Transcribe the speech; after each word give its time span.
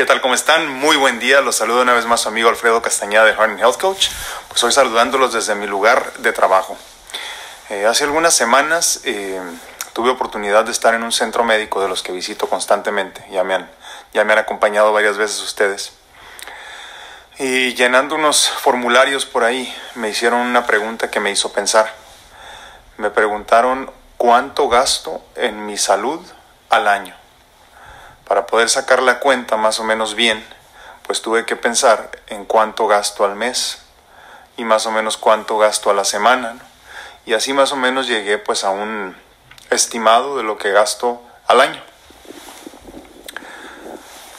¿Qué 0.00 0.06
tal? 0.06 0.22
¿Cómo 0.22 0.32
están? 0.32 0.66
Muy 0.66 0.96
buen 0.96 1.18
día. 1.18 1.42
Los 1.42 1.56
saludo 1.56 1.82
una 1.82 1.92
vez 1.92 2.06
más 2.06 2.22
su 2.22 2.30
amigo 2.30 2.48
Alfredo 2.48 2.80
Castañeda 2.80 3.22
de 3.26 3.34
Heart 3.34 3.60
Health 3.60 3.78
Coach. 3.78 4.08
Pues 4.48 4.64
hoy 4.64 4.72
saludándolos 4.72 5.34
desde 5.34 5.54
mi 5.54 5.66
lugar 5.66 6.14
de 6.20 6.32
trabajo. 6.32 6.78
Eh, 7.68 7.84
hace 7.84 8.04
algunas 8.04 8.32
semanas 8.32 9.02
eh, 9.04 9.38
tuve 9.92 10.08
oportunidad 10.08 10.64
de 10.64 10.70
estar 10.70 10.94
en 10.94 11.02
un 11.02 11.12
centro 11.12 11.44
médico 11.44 11.82
de 11.82 11.88
los 11.88 12.02
que 12.02 12.12
visito 12.12 12.48
constantemente. 12.48 13.22
Ya 13.30 13.44
me 13.44 13.52
han, 13.52 13.70
ya 14.14 14.24
me 14.24 14.32
han 14.32 14.38
acompañado 14.38 14.90
varias 14.94 15.18
veces 15.18 15.42
ustedes. 15.42 15.92
Y 17.38 17.74
llenando 17.74 18.14
unos 18.14 18.48
formularios 18.48 19.26
por 19.26 19.44
ahí, 19.44 19.70
me 19.96 20.08
hicieron 20.08 20.40
una 20.40 20.64
pregunta 20.64 21.10
que 21.10 21.20
me 21.20 21.30
hizo 21.30 21.52
pensar. 21.52 21.92
Me 22.96 23.10
preguntaron 23.10 23.92
cuánto 24.16 24.66
gasto 24.70 25.22
en 25.34 25.66
mi 25.66 25.76
salud 25.76 26.20
al 26.70 26.88
año. 26.88 27.19
Para 28.30 28.46
poder 28.46 28.70
sacar 28.70 29.02
la 29.02 29.18
cuenta 29.18 29.56
más 29.56 29.80
o 29.80 29.82
menos 29.82 30.14
bien, 30.14 30.46
pues 31.02 31.20
tuve 31.20 31.44
que 31.44 31.56
pensar 31.56 32.12
en 32.28 32.44
cuánto 32.44 32.86
gasto 32.86 33.24
al 33.24 33.34
mes 33.34 33.82
y 34.56 34.62
más 34.62 34.86
o 34.86 34.92
menos 34.92 35.16
cuánto 35.16 35.58
gasto 35.58 35.90
a 35.90 35.94
la 35.94 36.04
semana. 36.04 36.54
Y 37.26 37.32
así 37.32 37.52
más 37.52 37.72
o 37.72 37.76
menos 37.76 38.06
llegué 38.06 38.38
pues 38.38 38.62
a 38.62 38.70
un 38.70 39.16
estimado 39.70 40.36
de 40.36 40.44
lo 40.44 40.58
que 40.58 40.70
gasto 40.70 41.20
al 41.48 41.60
año. 41.60 41.82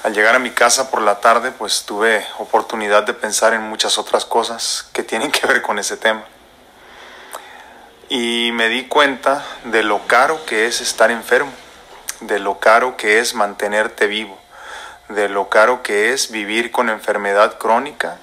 Al 0.04 0.14
llegar 0.14 0.36
a 0.36 0.40
mi 0.40 0.52
casa 0.52 0.90
por 0.90 1.02
la 1.02 1.20
tarde, 1.20 1.52
pues 1.52 1.84
tuve 1.84 2.26
oportunidad 2.38 3.04
de 3.04 3.14
pensar 3.14 3.54
en 3.54 3.64
muchas 3.64 3.98
otras 3.98 4.24
cosas 4.24 4.88
que 4.94 5.04
tienen 5.04 5.34
que 5.34 5.46
ver 5.48 5.62
con 5.62 5.80
ese 5.80 5.98
tema. 5.98 6.24
Y 8.08 8.52
me 8.54 8.70
di 8.70 8.88
cuenta 8.88 9.46
de 9.66 9.84
lo 9.84 10.08
caro 10.08 10.46
que 10.46 10.66
es 10.68 10.80
estar 10.80 11.12
enfermo 11.12 11.52
de 12.22 12.40
lo 12.40 12.60
caro 12.60 12.98
que 12.98 13.20
es 13.20 13.34
mantenerte 13.34 14.08
vivo, 14.08 14.40
de 15.10 15.28
lo 15.28 15.50
caro 15.50 15.84
que 15.84 16.14
es 16.14 16.32
vivir 16.32 16.72
con 16.72 16.90
enfermedad 16.90 17.58
crónica 17.58 18.18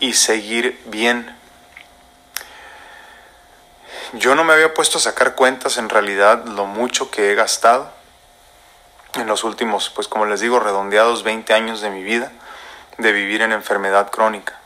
y 0.00 0.14
seguir 0.14 0.80
bien. 0.86 1.36
Yo 4.14 4.34
no 4.34 4.44
me 4.44 4.52
había 4.52 4.74
puesto 4.74 4.98
a 4.98 5.00
sacar 5.00 5.34
cuentas 5.34 5.78
en 5.78 5.88
realidad 5.88 6.44
lo 6.44 6.66
mucho 6.66 7.10
que 7.10 7.30
he 7.30 7.34
gastado 7.34 7.90
en 9.14 9.26
los 9.26 9.44
últimos, 9.44 9.90
pues 9.90 10.08
como 10.08 10.26
les 10.26 10.40
digo, 10.40 10.58
redondeados 10.58 11.22
20 11.22 11.52
años 11.52 11.80
de 11.80 11.90
mi 11.90 12.02
vida 12.02 12.32
de 12.98 13.12
vivir 13.12 13.42
en 13.42 13.52
enfermedad 13.52 14.10
crónica. 14.10 14.58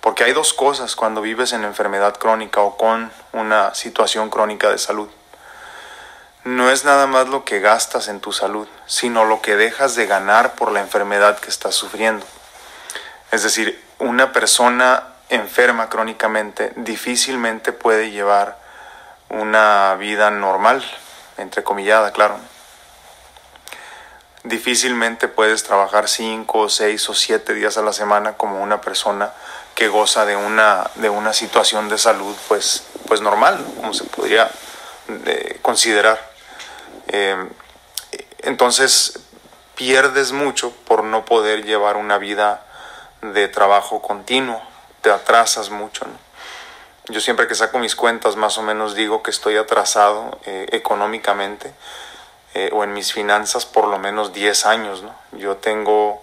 Porque 0.00 0.24
hay 0.24 0.32
dos 0.32 0.54
cosas 0.54 0.96
cuando 0.96 1.20
vives 1.20 1.52
en 1.52 1.64
enfermedad 1.64 2.16
crónica 2.16 2.60
o 2.60 2.76
con 2.76 3.10
una 3.32 3.74
situación 3.74 4.30
crónica 4.30 4.70
de 4.70 4.78
salud 4.78 5.08
no 6.46 6.70
es 6.70 6.84
nada 6.84 7.08
más 7.08 7.26
lo 7.28 7.44
que 7.44 7.58
gastas 7.58 8.06
en 8.06 8.20
tu 8.20 8.32
salud, 8.32 8.68
sino 8.86 9.24
lo 9.24 9.42
que 9.42 9.56
dejas 9.56 9.96
de 9.96 10.06
ganar 10.06 10.54
por 10.54 10.70
la 10.70 10.78
enfermedad 10.78 11.38
que 11.40 11.50
estás 11.50 11.74
sufriendo. 11.74 12.24
Es 13.32 13.42
decir, 13.42 13.82
una 13.98 14.32
persona 14.32 15.08
enferma 15.28 15.88
crónicamente 15.88 16.72
difícilmente 16.76 17.72
puede 17.72 18.12
llevar 18.12 18.58
una 19.28 19.96
vida 19.98 20.30
normal, 20.30 20.84
entrecomillada, 21.36 22.12
claro. 22.12 22.38
Difícilmente 24.44 25.26
puedes 25.26 25.64
trabajar 25.64 26.08
cinco, 26.08 26.68
seis 26.68 27.08
o 27.08 27.14
siete 27.14 27.54
días 27.54 27.76
a 27.76 27.82
la 27.82 27.92
semana 27.92 28.34
como 28.34 28.62
una 28.62 28.80
persona 28.80 29.32
que 29.74 29.88
goza 29.88 30.24
de 30.24 30.36
una, 30.36 30.88
de 30.94 31.08
una 31.08 31.32
situación 31.32 31.88
de 31.88 31.98
salud 31.98 32.36
pues, 32.46 32.84
pues 33.08 33.20
normal, 33.20 33.58
como 33.80 33.92
se 33.92 34.04
podría 34.04 34.48
eh, 35.08 35.58
considerar. 35.60 36.35
Em, 37.08 37.48
entonces 38.38 39.18
pierdes 39.74 40.32
mucho 40.32 40.72
por 40.86 41.04
no 41.04 41.24
poder 41.24 41.64
llevar 41.64 41.96
una 41.96 42.18
vida 42.18 42.64
de 43.20 43.48
trabajo 43.48 44.02
continuo, 44.02 44.60
te 45.02 45.10
atrasas 45.10 45.70
mucho. 45.70 46.06
Yo 47.08 47.20
siempre 47.20 47.46
que 47.46 47.54
saco 47.54 47.78
mis 47.78 47.94
cuentas 47.94 48.34
más 48.36 48.58
o 48.58 48.62
menos 48.62 48.94
digo 48.94 49.22
que 49.22 49.30
estoy 49.30 49.56
atrasado 49.56 50.40
eh, 50.44 50.66
económicamente 50.72 51.72
eh, 52.54 52.70
o 52.72 52.82
en 52.82 52.92
mis 52.92 53.12
finanzas 53.12 53.64
por 53.64 53.86
lo 53.86 53.98
menos 53.98 54.32
10 54.32 54.66
años. 54.66 55.02
¿no? 55.02 55.14
Yo 55.38 55.56
tengo 55.56 56.20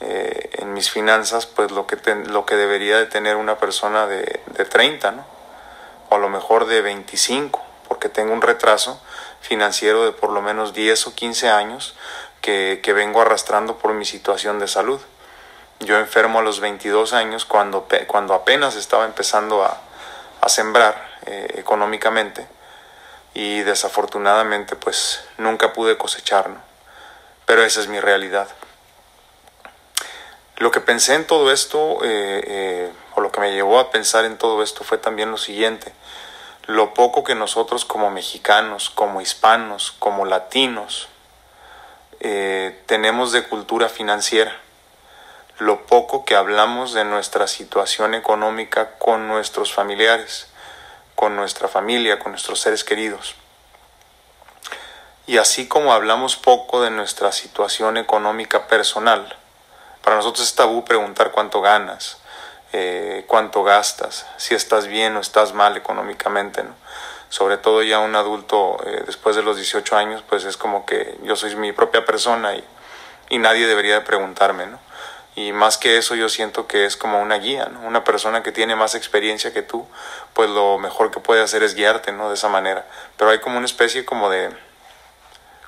eh, 0.00 0.50
en 0.58 0.74
mis 0.74 0.90
finanzas 0.90 1.46
pues 1.46 1.70
lo 1.70 1.86
que, 1.86 1.96
lo 2.26 2.44
que 2.44 2.56
debería 2.56 2.98
de 2.98 3.06
tener 3.06 3.36
una 3.36 3.56
persona 3.56 4.06
de, 4.06 4.40
de 4.48 4.64
30, 4.66 5.12
¿no? 5.12 5.24
o 6.10 6.14
a 6.16 6.18
lo 6.18 6.28
mejor 6.28 6.66
de 6.66 6.82
25, 6.82 7.62
porque 7.88 8.08
tengo 8.08 8.32
un 8.32 8.42
retraso 8.42 9.00
financiero 9.40 10.04
de 10.04 10.12
por 10.12 10.30
lo 10.30 10.42
menos 10.42 10.74
10 10.74 11.06
o 11.06 11.14
15 11.14 11.48
años 11.50 11.94
que, 12.40 12.92
vengo 12.94 13.20
arrastrando 13.20 13.76
por 13.78 13.92
mi 13.92 14.04
situación 14.04 14.58
de 14.58 14.68
salud. 14.68 15.00
Yo 15.80 15.98
enfermo 15.98 16.38
a 16.38 16.42
los 16.42 16.60
22 16.60 17.12
años 17.12 17.44
cuando, 17.44 17.88
cuando 18.06 18.34
apenas 18.34 18.76
estaba 18.76 19.04
empezando 19.04 19.64
a, 19.64 19.82
sembrar 20.48 20.94
eh, 21.26 21.54
económicamente 21.56 22.46
y 23.34 23.62
desafortunadamente 23.62 24.76
pues 24.76 25.24
nunca 25.38 25.72
pude 25.72 25.98
cosechar, 25.98 26.48
pero 27.46 27.64
esa 27.64 27.80
es 27.80 27.88
mi 27.88 27.98
realidad. 27.98 28.46
Lo 30.58 30.70
que 30.70 30.80
pensé 30.80 31.14
en 31.14 31.26
todo 31.26 31.50
esto, 31.50 31.98
eh, 32.04 32.44
eh, 32.46 32.92
o 33.16 33.20
lo 33.20 33.32
que 33.32 33.40
me 33.40 33.52
llevó 33.54 33.80
a 33.80 33.90
pensar 33.90 34.24
en 34.24 34.38
todo 34.38 34.62
esto 34.62 34.84
fue 34.84 34.98
también 34.98 35.32
lo 35.32 35.36
siguiente 35.36 35.92
lo 36.66 36.94
poco 36.94 37.22
que 37.22 37.34
nosotros 37.34 37.84
como 37.84 38.10
mexicanos, 38.10 38.90
como 38.90 39.20
hispanos, 39.20 39.94
como 39.98 40.24
latinos, 40.24 41.08
eh, 42.18 42.82
tenemos 42.86 43.30
de 43.30 43.44
cultura 43.44 43.88
financiera, 43.88 44.56
lo 45.58 45.86
poco 45.86 46.24
que 46.24 46.34
hablamos 46.34 46.92
de 46.92 47.04
nuestra 47.04 47.46
situación 47.46 48.14
económica 48.14 48.98
con 48.98 49.28
nuestros 49.28 49.72
familiares, 49.72 50.48
con 51.14 51.36
nuestra 51.36 51.68
familia, 51.68 52.18
con 52.18 52.32
nuestros 52.32 52.60
seres 52.60 52.82
queridos. 52.82 53.36
Y 55.26 55.38
así 55.38 55.68
como 55.68 55.92
hablamos 55.92 56.36
poco 56.36 56.82
de 56.82 56.90
nuestra 56.90 57.32
situación 57.32 57.96
económica 57.96 58.66
personal, 58.66 59.36
para 60.02 60.16
nosotros 60.16 60.46
es 60.46 60.54
tabú 60.54 60.84
preguntar 60.84 61.32
cuánto 61.32 61.60
ganas, 61.60 62.18
eh, 62.72 63.24
cuánto 63.26 63.62
gastas, 63.62 64.26
si 64.36 64.54
estás 64.54 64.86
bien 64.86 65.16
o 65.16 65.20
estás 65.20 65.52
mal 65.52 65.76
económicamente, 65.76 66.62
¿no? 66.62 66.74
Sobre 67.28 67.58
todo 67.58 67.82
ya 67.82 67.98
un 67.98 68.14
adulto 68.14 68.78
eh, 68.86 69.02
después 69.06 69.36
de 69.36 69.42
los 69.42 69.56
18 69.56 69.96
años, 69.96 70.22
pues 70.28 70.44
es 70.44 70.56
como 70.56 70.86
que 70.86 71.18
yo 71.22 71.36
soy 71.36 71.54
mi 71.56 71.72
propia 71.72 72.04
persona 72.04 72.54
y, 72.54 72.64
y 73.30 73.38
nadie 73.38 73.66
debería 73.66 73.94
de 73.94 74.00
preguntarme, 74.02 74.66
¿no? 74.66 74.78
Y 75.34 75.52
más 75.52 75.76
que 75.76 75.98
eso 75.98 76.14
yo 76.14 76.28
siento 76.28 76.66
que 76.66 76.86
es 76.86 76.96
como 76.96 77.20
una 77.20 77.36
guía, 77.36 77.66
¿no? 77.66 77.80
Una 77.80 78.04
persona 78.04 78.42
que 78.42 78.52
tiene 78.52 78.74
más 78.74 78.94
experiencia 78.94 79.52
que 79.52 79.62
tú, 79.62 79.86
pues 80.32 80.48
lo 80.48 80.78
mejor 80.78 81.10
que 81.10 81.20
puede 81.20 81.42
hacer 81.42 81.62
es 81.62 81.74
guiarte, 81.74 82.12
¿no? 82.12 82.28
De 82.28 82.34
esa 82.34 82.48
manera. 82.48 82.86
Pero 83.18 83.30
hay 83.30 83.40
como 83.40 83.58
una 83.58 83.66
especie 83.66 84.04
como 84.04 84.30
de, 84.30 84.50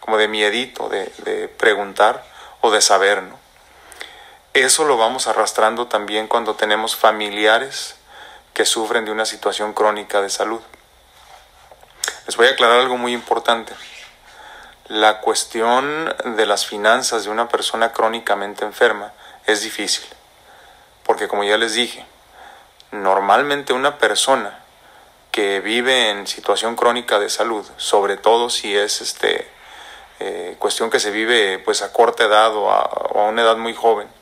como 0.01 0.17
de 0.17 0.27
miedito, 0.27 0.89
de, 0.89 1.13
de 1.19 1.49
preguntar 1.49 2.25
o 2.61 2.71
de 2.71 2.81
saber, 2.81 3.23
¿no? 3.23 3.39
Eso 4.65 4.85
lo 4.85 4.97
vamos 4.97 5.29
arrastrando 5.29 5.87
también 5.87 6.27
cuando 6.27 6.57
tenemos 6.57 6.97
familiares 6.97 7.95
que 8.55 8.65
sufren 8.65 9.05
de 9.05 9.13
una 9.13 9.25
situación 9.25 9.73
crónica 9.73 10.21
de 10.21 10.31
salud. 10.31 10.61
Les 12.27 12.37
voy 12.37 12.49
a 12.49 12.51
aclarar 12.51 12.81
algo 12.81 12.97
muy 12.97 13.13
importante. 13.13 13.73
La 14.89 15.21
cuestión 15.21 16.13
de 16.25 16.45
las 16.45 16.67
finanzas 16.67 17.23
de 17.23 17.31
una 17.31 17.49
persona 17.49 17.93
crónicamente 17.93 18.65
enferma 18.65 19.13
es 19.47 19.63
difícil, 19.63 20.05
porque 21.07 21.29
como 21.29 21.45
ya 21.45 21.57
les 21.57 21.75
dije, 21.75 22.05
normalmente 22.91 23.73
una 23.73 23.99
persona 23.99 24.59
que 25.31 25.61
vive 25.61 26.11
en 26.11 26.27
situación 26.27 26.75
crónica 26.75 27.21
de 27.21 27.31
salud, 27.31 27.65
sobre 27.77 28.17
todo 28.17 28.51
si 28.51 28.77
es 28.77 29.03
este 29.03 29.49
eh, 30.19 30.57
cuestión 30.59 30.91
que 30.91 30.99
se 30.99 31.13
vive 31.13 31.61
pues 31.61 31.83
a 31.83 31.93
corta 31.93 32.25
edad 32.25 32.53
o 32.57 32.73
a 32.73 33.23
una 33.23 33.43
edad 33.43 33.57
muy 33.57 33.73
joven, 33.73 34.18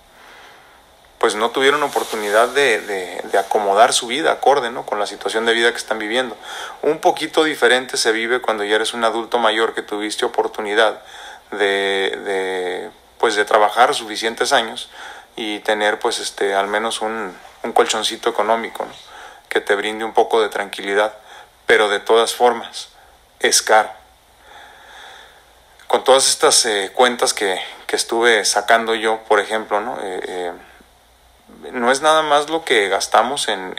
pues 1.18 1.34
no 1.34 1.50
tuvieron 1.50 1.82
oportunidad 1.82 2.48
de, 2.48 3.22
acomodar 3.38 3.92
su 3.92 4.06
vida 4.06 4.32
acorde 4.32 4.70
¿no? 4.70 4.84
con 4.86 4.98
la 4.98 5.06
situación 5.06 5.46
de 5.46 5.54
vida 5.54 5.70
que 5.70 5.78
están 5.78 5.98
viviendo. 5.98 6.36
Un 6.82 6.98
poquito 6.98 7.44
diferente 7.44 7.96
se 7.96 8.12
vive 8.12 8.40
cuando 8.40 8.64
ya 8.64 8.76
eres 8.76 8.94
un 8.94 9.04
adulto 9.04 9.38
mayor 9.38 9.74
que 9.74 9.82
tuviste 9.82 10.24
oportunidad 10.24 11.02
de, 11.50 12.90
pues 13.18 13.34
de 13.34 13.44
trabajar 13.44 13.94
suficientes 13.94 14.52
años 14.52 14.90
y 15.36 15.60
tener 15.60 15.98
pues 15.98 16.18
este 16.18 16.54
al 16.54 16.66
menos 16.66 17.00
un, 17.00 17.34
colchoncito 17.74 18.30
económico 18.30 18.86
que 19.48 19.60
te 19.60 19.74
brinde 19.74 20.04
un 20.04 20.14
poco 20.14 20.40
de 20.40 20.48
tranquilidad 20.48 21.14
pero 21.66 21.88
de 21.88 21.98
todas 21.98 22.32
formas 22.32 22.90
es 23.40 23.60
caro 23.60 23.90
con 25.88 26.04
todas 26.04 26.28
estas 26.28 26.64
eh, 26.66 26.92
cuentas 26.94 27.34
que, 27.34 27.58
estuve 27.88 28.44
sacando 28.44 28.94
yo 28.94 29.20
por 29.24 29.40
ejemplo 29.40 29.80
no 29.80 29.98
eh, 30.02 30.20
eh, 30.28 30.52
no 31.72 31.90
es 31.90 32.00
nada 32.02 32.22
más 32.22 32.50
lo 32.50 32.64
que 32.64 32.88
gastamos 32.88 33.48
en, 33.48 33.74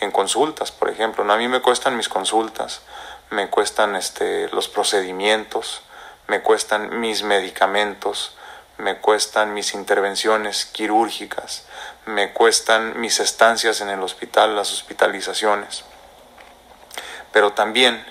en, 0.00 0.10
consultas, 0.12 0.72
por 0.72 0.88
ejemplo. 0.88 1.24
¿no? 1.24 1.32
A 1.32 1.36
mí 1.36 1.48
me 1.48 1.60
cuestan 1.60 1.96
mis 1.96 2.08
consultas, 2.08 2.82
me 3.30 3.48
cuestan 3.48 3.94
este, 3.94 4.48
los 4.50 4.68
procedimientos, 4.68 5.82
me 6.28 6.40
cuestan 6.40 7.00
mis 7.00 7.22
medicamentos, 7.22 8.36
me 8.78 8.98
cuestan 8.98 9.54
mis 9.54 9.74
intervenciones 9.74 10.66
quirúrgicas, 10.66 11.66
me 12.06 12.32
cuestan 12.32 12.98
mis 13.00 13.20
estancias 13.20 13.80
en 13.80 13.90
el 13.90 14.02
hospital, 14.02 14.56
las 14.56 14.72
hospitalizaciones. 14.72 15.84
Pero 17.32 17.52
también, 17.52 18.04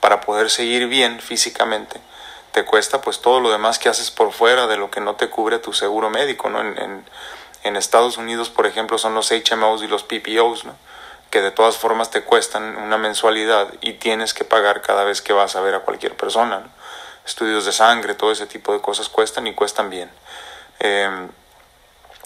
para 0.00 0.20
poder 0.20 0.50
seguir 0.50 0.88
bien 0.88 1.20
físicamente, 1.20 2.00
te 2.52 2.64
cuesta 2.64 3.02
pues 3.02 3.20
todo 3.20 3.40
lo 3.40 3.50
demás 3.50 3.78
que 3.78 3.88
haces 3.88 4.10
por 4.10 4.32
fuera 4.32 4.66
de 4.66 4.78
lo 4.78 4.90
que 4.90 5.00
no 5.00 5.14
te 5.14 5.28
cubre 5.28 5.58
tu 5.58 5.72
seguro 5.72 6.08
médico, 6.08 6.48
¿no? 6.48 6.60
En, 6.60 6.78
en, 6.78 7.04
Estados 7.74 8.18
Unidos, 8.18 8.50
por 8.50 8.66
ejemplo, 8.66 8.98
son 8.98 9.14
los 9.14 9.32
HMOs 9.32 9.82
y 9.82 9.88
los 9.88 10.04
PPOs, 10.04 10.64
¿no? 10.64 10.76
Que 11.30 11.40
de 11.40 11.50
todas 11.50 11.76
formas 11.76 12.10
te 12.10 12.22
cuestan 12.22 12.76
una 12.76 12.98
mensualidad 12.98 13.72
y 13.80 13.94
tienes 13.94 14.34
que 14.34 14.44
pagar 14.44 14.82
cada 14.82 15.02
vez 15.02 15.22
que 15.22 15.32
vas 15.32 15.56
a 15.56 15.60
ver 15.60 15.74
a 15.74 15.80
cualquier 15.80 16.14
persona, 16.16 16.62
Estudios 17.26 17.64
de 17.64 17.72
sangre, 17.72 18.14
todo 18.14 18.30
ese 18.30 18.46
tipo 18.46 18.72
de 18.72 18.80
cosas 18.80 19.08
cuestan 19.08 19.48
y 19.48 19.54
cuestan 19.54 19.90
bien. 19.90 20.08
Em, 20.78 21.28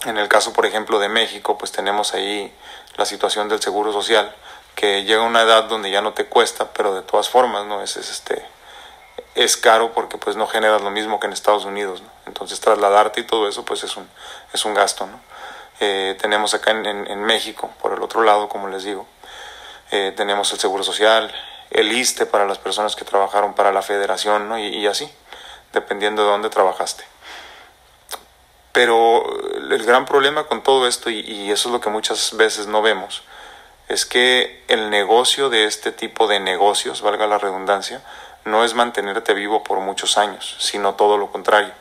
en 0.05 0.17
el 0.19 0.27
caso, 0.27 0.53
por 0.53 0.67
ejemplo, 0.67 0.99
de 0.99 1.09
México, 1.09 1.57
pues 1.57 1.71
tenemos 1.71 2.13
ahí 2.13 2.53
la 2.97 3.05
situación 3.05 3.49
del 3.49 3.59
seguro 3.59 3.91
social, 3.91 4.35
que 4.75 5.03
llega 5.03 5.23
a 5.23 5.25
una 5.25 5.41
edad 5.41 5.63
donde 5.63 5.89
ya 5.89 6.01
no 6.01 6.13
te 6.13 6.25
cuesta, 6.25 6.71
pero 6.73 6.93
de 6.93 7.01
todas 7.01 7.29
formas, 7.29 7.65
¿no? 7.65 7.81
Es, 7.81 7.97
es 7.97 8.11
este, 8.11 8.45
es 9.35 9.57
caro 9.57 9.93
porque 9.93 10.17
pues 10.17 10.35
no 10.35 10.47
generas 10.47 10.81
lo 10.81 10.91
mismo 10.91 11.19
que 11.19 11.27
en 11.27 11.33
Estados 11.33 11.65
Unidos, 11.65 12.03
Entonces 12.25 12.59
trasladarte 12.59 13.21
y 13.21 13.23
todo 13.23 13.47
eso 13.47 13.65
pues 13.65 13.83
es 13.83 13.95
un, 13.97 14.07
es 14.53 14.65
un 14.65 14.73
gasto, 14.73 15.07
¿no? 15.07 15.19
Eh, 15.83 16.15
tenemos 16.21 16.53
acá 16.53 16.71
en, 16.71 17.23
México, 17.23 17.71
por 17.81 17.93
el 17.93 18.03
otro 18.03 18.21
lado, 18.21 18.47
como 18.47 18.67
les 18.67 18.83
digo, 18.83 19.07
eh, 19.89 20.13
tenemos 20.15 20.53
el 20.53 20.59
Seguro 20.59 20.83
Social, 20.83 21.33
el 21.71 21.91
ISTE 21.91 22.27
para 22.27 22.45
las 22.45 22.59
personas 22.59 22.95
que 22.95 23.03
trabajaron 23.03 23.55
para 23.55 23.71
la 23.71 23.81
federación, 23.81 24.47
¿no? 24.47 24.59
Y, 24.59 24.85
así, 24.85 25.11
dependiendo 25.73 26.23
de 26.23 26.29
dónde 26.29 26.49
trabajaste. 26.49 27.03
Pero 28.71 29.25
el 29.55 29.83
gran 29.83 30.05
problema 30.05 30.43
con 30.43 30.61
todo 30.61 30.87
esto, 30.87 31.09
y 31.09 31.51
eso 31.51 31.69
es 31.69 31.73
lo 31.73 31.81
que 31.81 31.89
muchas 31.89 32.37
veces 32.37 32.67
no 32.67 32.83
vemos, 32.83 33.23
es 33.89 34.05
que 34.05 34.63
el 34.67 34.91
negocio 34.91 35.49
de 35.49 35.65
este 35.65 35.91
tipo 35.91 36.27
de 36.27 36.39
negocios, 36.39 37.01
valga 37.01 37.25
la 37.25 37.39
redundancia, 37.39 38.01
no 38.45 38.63
es 38.63 38.75
mantenerte 38.75 39.33
vivo 39.33 39.63
por 39.63 39.79
muchos 39.79 40.17
años, 40.17 40.57
sino 40.59 40.93
todo 40.93 41.17
lo 41.17 41.31
contrario. 41.31 41.73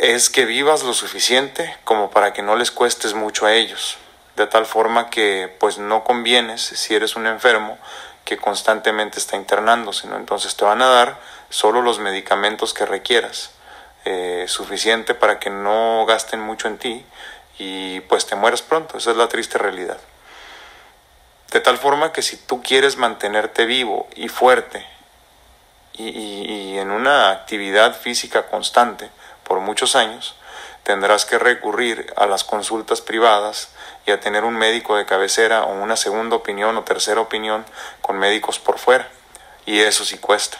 Es 0.00 0.30
que 0.30 0.44
vivas 0.44 0.82
lo 0.82 0.94
suficiente 0.94 1.76
como 1.84 2.10
para 2.10 2.32
que 2.32 2.42
no 2.42 2.56
les 2.56 2.70
cuestes 2.70 3.14
mucho 3.14 3.46
a 3.46 3.54
ellos, 3.54 3.98
de 4.36 4.46
tal 4.46 4.66
forma 4.66 5.10
que 5.10 5.54
pues 5.60 5.78
no 5.78 6.04
convienes 6.04 6.62
si 6.62 6.94
eres 6.94 7.16
un 7.16 7.26
enfermo 7.26 7.78
que 8.24 8.36
constantemente 8.36 9.18
está 9.18 9.36
internándose, 9.36 10.06
¿no? 10.06 10.16
entonces 10.16 10.56
te 10.56 10.64
van 10.64 10.80
a 10.80 10.86
dar 10.86 11.18
solo 11.50 11.82
los 11.82 11.98
medicamentos 11.98 12.72
que 12.72 12.86
requieras, 12.86 13.50
eh, 14.04 14.44
suficiente 14.48 15.14
para 15.14 15.38
que 15.38 15.50
no 15.50 16.04
gasten 16.06 16.40
mucho 16.40 16.68
en 16.68 16.78
ti 16.78 17.04
y 17.58 18.00
pues 18.00 18.26
te 18.26 18.36
mueras 18.36 18.62
pronto, 18.62 18.98
esa 18.98 19.10
es 19.10 19.16
la 19.16 19.28
triste 19.28 19.58
realidad. 19.58 19.98
De 21.52 21.60
tal 21.60 21.76
forma 21.76 22.12
que 22.12 22.22
si 22.22 22.36
tú 22.38 22.62
quieres 22.62 22.96
mantenerte 22.96 23.66
vivo 23.66 24.08
y 24.16 24.28
fuerte 24.28 24.86
y, 25.92 26.78
en 26.78 26.90
una 26.90 27.30
actividad 27.30 27.94
física 27.94 28.46
constante 28.46 29.10
por 29.44 29.60
muchos 29.60 29.96
años, 29.96 30.34
tendrás 30.82 31.24
que 31.24 31.38
recurrir 31.38 32.12
a 32.16 32.26
las 32.26 32.44
consultas 32.44 33.00
privadas 33.00 33.70
y 34.06 34.10
a 34.10 34.20
tener 34.20 34.44
un 34.44 34.54
médico 34.54 34.96
de 34.96 35.06
cabecera 35.06 35.64
o 35.64 35.72
una 35.72 35.96
segunda 35.96 36.36
opinión 36.36 36.76
o 36.76 36.82
tercera 36.84 37.20
opinión 37.20 37.64
con 38.00 38.18
médicos 38.18 38.58
por 38.58 38.78
fuera. 38.78 39.08
Y 39.64 39.80
eso 39.80 40.04
sí 40.04 40.18
cuesta. 40.18 40.58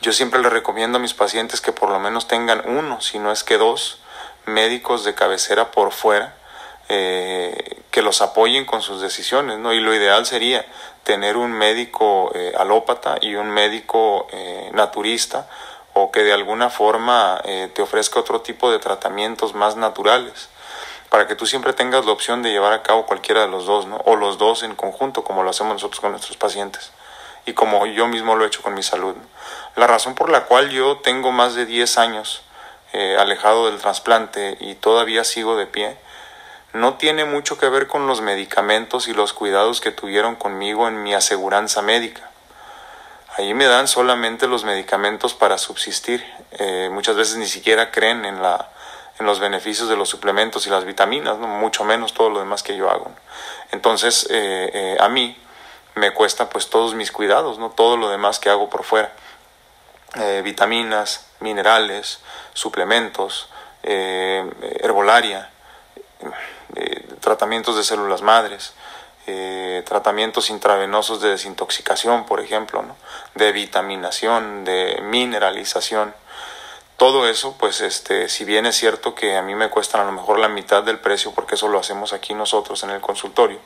Yo 0.00 0.12
siempre 0.12 0.40
le 0.42 0.50
recomiendo 0.50 0.98
a 0.98 1.00
mis 1.00 1.14
pacientes 1.14 1.60
que 1.60 1.70
por 1.70 1.88
lo 1.88 2.00
menos 2.00 2.26
tengan 2.26 2.62
uno, 2.68 3.00
si 3.00 3.20
no 3.20 3.30
es 3.30 3.44
que 3.44 3.58
dos, 3.58 4.00
médicos 4.46 5.04
de 5.04 5.14
cabecera 5.14 5.70
por 5.70 5.92
fuera 5.92 6.34
eh, 6.88 7.82
que 7.92 8.02
los 8.02 8.20
apoyen 8.22 8.64
con 8.64 8.82
sus 8.82 9.00
decisiones, 9.00 9.58
¿no? 9.58 9.72
Y 9.72 9.80
lo 9.80 9.94
ideal 9.94 10.26
sería 10.26 10.66
tener 11.04 11.36
un 11.36 11.52
médico 11.52 12.32
eh, 12.34 12.52
alópata 12.58 13.18
y 13.20 13.34
un 13.34 13.50
médico 13.50 14.26
eh, 14.32 14.70
naturista 14.74 15.48
o 15.94 16.10
que 16.10 16.22
de 16.22 16.32
alguna 16.32 16.70
forma 16.70 17.40
eh, 17.44 17.70
te 17.74 17.82
ofrezca 17.82 18.20
otro 18.20 18.40
tipo 18.40 18.70
de 18.70 18.78
tratamientos 18.78 19.54
más 19.54 19.76
naturales 19.76 20.48
para 21.10 21.26
que 21.26 21.34
tú 21.34 21.46
siempre 21.46 21.74
tengas 21.74 22.06
la 22.06 22.12
opción 22.12 22.42
de 22.42 22.50
llevar 22.50 22.72
a 22.72 22.82
cabo 22.82 23.04
cualquiera 23.04 23.42
de 23.42 23.48
los 23.48 23.66
dos, 23.66 23.86
¿no? 23.86 23.96
O 24.06 24.16
los 24.16 24.38
dos 24.38 24.62
en 24.62 24.74
conjunto, 24.74 25.24
como 25.24 25.42
lo 25.42 25.50
hacemos 25.50 25.74
nosotros 25.74 26.00
con 26.00 26.12
nuestros 26.12 26.36
pacientes 26.36 26.92
y 27.44 27.52
como 27.52 27.84
yo 27.86 28.08
mismo 28.08 28.34
lo 28.36 28.44
he 28.44 28.46
hecho 28.46 28.62
con 28.62 28.74
mi 28.74 28.82
salud. 28.82 29.14
La 29.76 29.86
razón 29.86 30.14
por 30.14 30.30
la 30.30 30.44
cual 30.44 30.70
yo 30.70 30.98
tengo 30.98 31.32
más 31.32 31.54
de 31.54 31.66
10 31.66 31.98
años 31.98 32.42
alejado 33.18 33.66
del 33.66 33.80
trasplante 33.80 34.58
y 34.60 34.74
todavía 34.74 35.24
sigo 35.24 35.56
de 35.56 35.66
pie 35.66 35.96
no 36.72 36.94
tiene 36.94 37.24
mucho 37.24 37.58
que 37.58 37.68
ver 37.68 37.86
con 37.86 38.06
los 38.06 38.22
medicamentos 38.22 39.06
y 39.06 39.12
los 39.12 39.32
cuidados 39.34 39.80
que 39.80 39.92
tuvieron 39.92 40.36
conmigo 40.36 40.88
en 40.88 41.02
mi 41.02 41.14
aseguranza 41.14 41.82
médica. 41.82 42.31
Ahí 43.36 43.54
me 43.54 43.66
dan 43.66 43.88
solamente 43.88 44.46
los 44.46 44.64
medicamentos 44.64 45.34
para 45.34 45.58
subsistir. 45.58 46.24
Eh, 46.52 46.90
muchas 46.92 47.16
veces 47.16 47.36
ni 47.36 47.46
siquiera 47.46 47.90
creen 47.90 48.24
en, 48.24 48.42
la, 48.42 48.68
en 49.18 49.26
los 49.26 49.40
beneficios 49.40 49.88
de 49.88 49.96
los 49.96 50.08
suplementos 50.08 50.66
y 50.66 50.70
las 50.70 50.84
vitaminas, 50.84 51.38
mucho 51.38 51.84
menos 51.84 52.12
todo 52.12 52.30
lo 52.30 52.40
demás 52.40 52.62
que 52.62 52.76
yo 52.76 52.90
hago. 52.90 53.10
Entonces, 53.70 54.26
eh, 54.30 54.70
eh, 54.74 54.96
a 55.00 55.08
mí 55.08 55.36
me 55.94 56.12
cuesta 56.12 56.50
pues 56.50 56.68
todos 56.68 56.94
mis 56.94 57.10
cuidados, 57.10 57.58
¿no? 57.58 57.70
todo 57.70 57.96
lo 57.96 58.10
demás 58.10 58.38
que 58.38 58.50
hago 58.50 58.68
por 58.68 58.84
fuera. 58.84 59.12
vitaminas, 60.44 61.26
minerales, 61.40 62.20
suplementos, 62.52 63.48
herbolaria, 63.82 65.50
eh, 66.74 67.06
tratamientos 67.20 67.76
de 67.76 67.84
células 67.84 68.22
madres, 68.22 68.72
eh, 69.26 69.82
tratamientos 69.86 70.50
intravenosos 70.50 71.20
de 71.20 71.30
desintoxicación, 71.30 72.26
por 72.26 72.40
ejemplo, 72.40 72.84
de 73.34 73.52
vitaminación, 73.52 74.64
de 74.64 75.00
mineralización. 75.02 76.14
Todo 76.96 77.28
eso, 77.28 77.56
pues, 77.58 77.80
este, 77.80 78.28
si 78.28 78.44
bien 78.44 78.66
es 78.66 78.76
cierto 78.76 79.14
que 79.14 79.36
a 79.36 79.42
mí 79.42 79.54
me 79.54 79.70
cuestan 79.70 80.02
a 80.02 80.04
lo 80.04 80.12
mejor 80.12 80.38
la 80.38 80.48
mitad 80.48 80.82
del 80.82 80.98
precio, 80.98 81.32
porque 81.32 81.54
eso 81.54 81.68
lo 81.68 81.78
hacemos 81.78 82.12
aquí 82.12 82.34
nosotros 82.34 82.82
en 82.82 82.90
el 82.90 83.00
consultorio, 83.00 83.58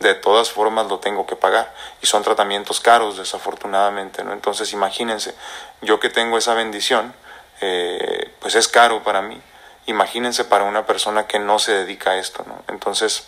de 0.00 0.14
todas 0.14 0.50
formas 0.50 0.86
lo 0.86 0.98
tengo 0.98 1.26
que 1.26 1.36
pagar 1.36 1.72
y 2.02 2.06
son 2.06 2.22
tratamientos 2.22 2.80
caros, 2.80 3.16
desafortunadamente, 3.16 4.24
¿no? 4.24 4.32
Entonces, 4.32 4.72
imagínense, 4.72 5.34
yo 5.82 6.00
que 6.00 6.10
tengo 6.10 6.38
esa 6.38 6.54
bendición, 6.54 7.14
eh, 7.60 8.32
pues 8.40 8.54
es 8.54 8.68
caro 8.68 9.02
para 9.02 9.22
mí 9.22 9.40
imagínense 9.86 10.44
para 10.44 10.64
una 10.64 10.86
persona 10.86 11.26
que 11.26 11.38
no 11.38 11.58
se 11.58 11.72
dedica 11.72 12.12
a 12.12 12.18
esto, 12.18 12.44
¿no? 12.46 12.62
Entonces, 12.68 13.26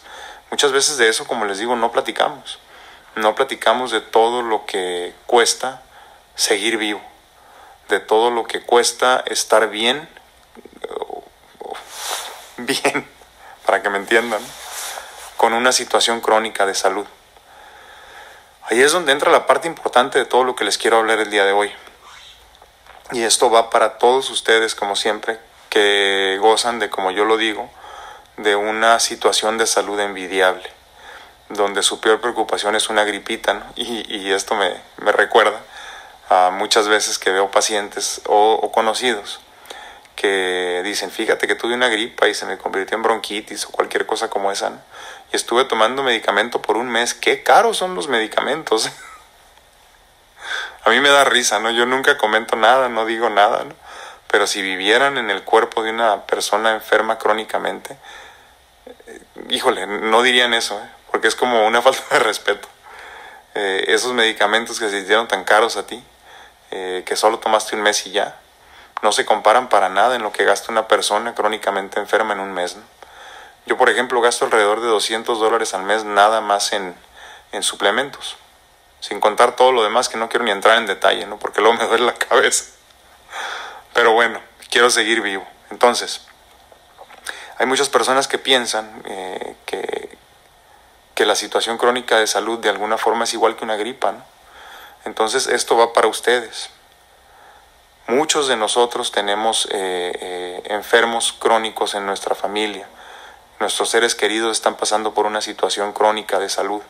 muchas 0.51 0.73
veces 0.73 0.97
de 0.97 1.09
eso, 1.09 1.27
como 1.27 1.45
les 1.45 1.59
digo, 1.59 1.77
no 1.77 1.93
platicamos. 1.93 2.59
No 3.15 3.35
platicamos 3.35 3.91
de 3.91 4.01
todo 4.01 4.43
lo 4.43 4.67
que 4.67 5.15
cuesta 5.27 5.83
seguir 6.35 6.77
vivo, 6.77 7.01
de 7.89 7.99
todo 7.99 8.31
lo 8.31 8.45
que 8.45 8.61
cuesta 8.61 9.23
estar 9.27 9.71
bien, 9.71 10.09
bien, 12.59 13.09
para 13.65 13.83
que 13.83 13.89
me 13.89 13.99
entiendan, 13.99 14.43
con 15.37 15.55
una 15.55 15.73
situación 15.73 16.21
crónica 16.21 16.67
de 16.67 16.75
salud. 16.75 17.07
Ahí 18.69 18.83
es 18.83 18.93
donde 18.93 19.13
entra 19.13 19.31
la 19.31 19.47
parte 19.47 19.69
importante 19.69 20.19
de 20.19 20.25
todo 20.25 20.45
lo 20.45 20.57
que 20.57 20.65
les 20.65 20.77
quiero 20.77 20.99
hablar 20.99 21.21
el 21.21 21.31
día 21.31 21.45
de 21.45 21.53
hoy. 21.53 21.73
Y 23.13 23.23
esto 23.23 23.49
va 23.51 23.71
para 23.71 23.99
todos 23.99 24.29
ustedes, 24.31 24.75
como 24.75 24.97
siempre, 24.97 25.39
que 25.71 26.37
gozan 26.41 26.81
de, 26.81 26.91
como 26.91 27.13
yo 27.13 27.25
lo 27.25 27.37
digo, 27.37 27.71
de 28.37 28.57
una 28.57 29.01
situación 29.01 29.59
de 29.59 29.67
salud 29.67 29.99
envidiable, 30.01 30.71
donde 31.49 31.83
su 31.83 32.01
peor 32.01 32.21
preocupación 32.21 32.75
es 32.75 32.89
una 32.89 33.05
gripita, 33.05 33.71
y, 33.77 34.31
esto 34.33 34.55
me, 34.55 34.75
recuerda 35.13 35.61
a 36.29 36.51
muchas 36.51 36.89
veces 36.89 37.19
que 37.19 37.31
veo 37.31 37.51
pacientes 37.51 38.21
o, 38.27 38.71
conocidos 38.73 39.41
que 40.17 40.81
dicen, 40.83 41.11
fíjate 41.11 41.47
que 41.47 41.57
tuve 41.57 41.75
una 41.75 41.89
gripa 41.89 42.27
y 42.27 42.33
se 42.33 42.47
me 42.47 42.57
convirtió 42.57 42.97
en 42.97 43.03
bronquitis 43.03 43.67
o 43.67 43.71
cualquier 43.71 44.07
cosa 44.07 44.31
como 44.31 44.51
esa, 44.51 44.73
y 45.31 45.37
estuve 45.37 45.67
tomando 45.67 46.03
medicamento 46.03 46.63
por 46.63 46.79
un 46.79 46.89
mes, 46.89 47.13
qué 47.13 47.43
caros 47.43 47.77
son 47.77 47.95
los 47.95 48.09
medicamentos. 48.09 48.91
a 50.85 50.91
mí 50.91 51.01
me 51.01 51.11
da 51.11 51.25
risa, 51.25 51.59
¿no? 51.59 51.71
Yo 51.71 51.85
nunca 51.85 52.17
comento 52.17 52.57
nada, 52.57 52.89
no 52.89 53.05
digo 53.05 53.29
nada, 53.29 53.65
¿no? 53.65 53.75
pero 54.29 54.47
si 54.47 54.63
vivieran 54.63 55.19
en 55.19 55.31
el 55.31 55.45
cuerpo 55.45 55.83
de 55.83 55.91
una 55.91 56.27
persona 56.27 56.75
enferma 56.75 57.19
crónicamente, 57.19 57.97
híjole, 59.49 59.87
no 59.87 60.23
dirían 60.23 60.55
eso, 60.55 60.79
¿eh? 60.79 60.89
porque 61.11 61.29
es 61.29 61.35
como 61.35 61.67
una 61.67 61.83
falta 61.83 62.03
de 62.11 62.19
respeto. 62.21 62.69
Eh, 63.55 63.85
esos 63.89 64.13
medicamentos 64.13 64.79
que 64.79 64.89
se 64.91 64.99
hicieron 64.99 65.29
tan 65.29 65.45
caros 65.45 65.77
a 65.77 65.87
ti, 65.87 66.03
que 66.71 67.17
solo 67.17 67.39
tomaste 67.39 67.75
un 67.75 67.83
mes 67.83 68.07
y 68.07 68.11
ya, 68.11 68.37
no 69.01 69.13
se 69.13 69.25
comparan 69.25 69.69
para 69.69 69.89
nada 69.89 70.17
en 70.17 70.23
lo 70.23 70.33
que 70.33 70.45
gasta 70.45 70.73
una 70.73 70.89
persona 70.89 71.35
crónicamente 71.35 71.99
enferma 72.01 72.35
en 72.35 72.41
un 72.41 72.53
mes. 72.53 72.77
Yo, 73.67 73.77
por 73.77 73.89
ejemplo, 73.89 74.21
gasto 74.21 74.45
alrededor 74.45 74.81
de 74.81 74.89
200 74.89 75.39
dólares 75.39 75.75
al 75.75 75.85
mes 75.85 76.05
nada 76.05 76.41
más 76.41 76.73
en, 76.73 76.95
en 77.53 77.63
suplementos, 77.63 78.37
sin 79.01 79.21
contar 79.21 79.57
todo 79.57 79.73
lo 79.73 79.83
demás 79.83 80.09
que 80.09 80.19
no 80.19 80.29
quiero 80.29 80.45
ni 80.45 80.51
entrar 80.51 80.79
en 80.79 80.87
detalle, 80.87 81.27
¿no? 81.27 81.39
porque 81.39 81.61
luego 81.61 81.77
me 81.77 81.87
duele 81.87 82.07
la 82.07 82.15
cabeza 82.15 82.65
Pero 83.95 84.13
bueno, 84.13 84.41
quiero 84.71 84.91
seguir 84.91 85.21
vivo. 85.21 85.47
Entonces, 85.71 86.27
hay 87.59 87.67
muchas 87.67 87.89
personas 87.89 88.29
que 88.29 88.39
piensan 88.39 89.03
eh, 89.07 89.57
que, 89.65 90.17
que 91.15 91.27
la 91.27 91.35
situación 91.35 91.79
crónica 91.79 92.19
de 92.19 92.27
salud 92.27 92.59
de 92.59 92.69
alguna 92.69 92.99
forma 92.99 93.25
es 93.25 93.35
igual 93.35 93.57
que 93.57 93.65
una 93.65 93.77
gripa, 93.77 94.13
¿no? 94.13 94.37
Entonces, 95.07 95.47
esto 95.47 95.77
va 95.77 95.93
para 95.93 96.09
ustedes. 96.09 96.69
Muchos 98.09 98.49
de 98.49 98.57
nosotros 98.57 99.13
tenemos 99.13 99.67
eh, 99.71 100.13
eh, 100.21 100.63
enfermos 100.67 101.33
crónicos 101.33 101.95
en 101.95 102.07
nuestra 102.07 102.35
familia. 102.35 102.89
Nuestros 103.61 103.89
seres 103.89 104.15
queridos 104.15 104.53
están 104.53 104.77
pasando 104.77 105.15
por 105.15 105.27
una 105.27 105.41
situación 105.41 105.93
crónica 105.93 106.41
de 106.41 106.49
salud. 106.49 106.83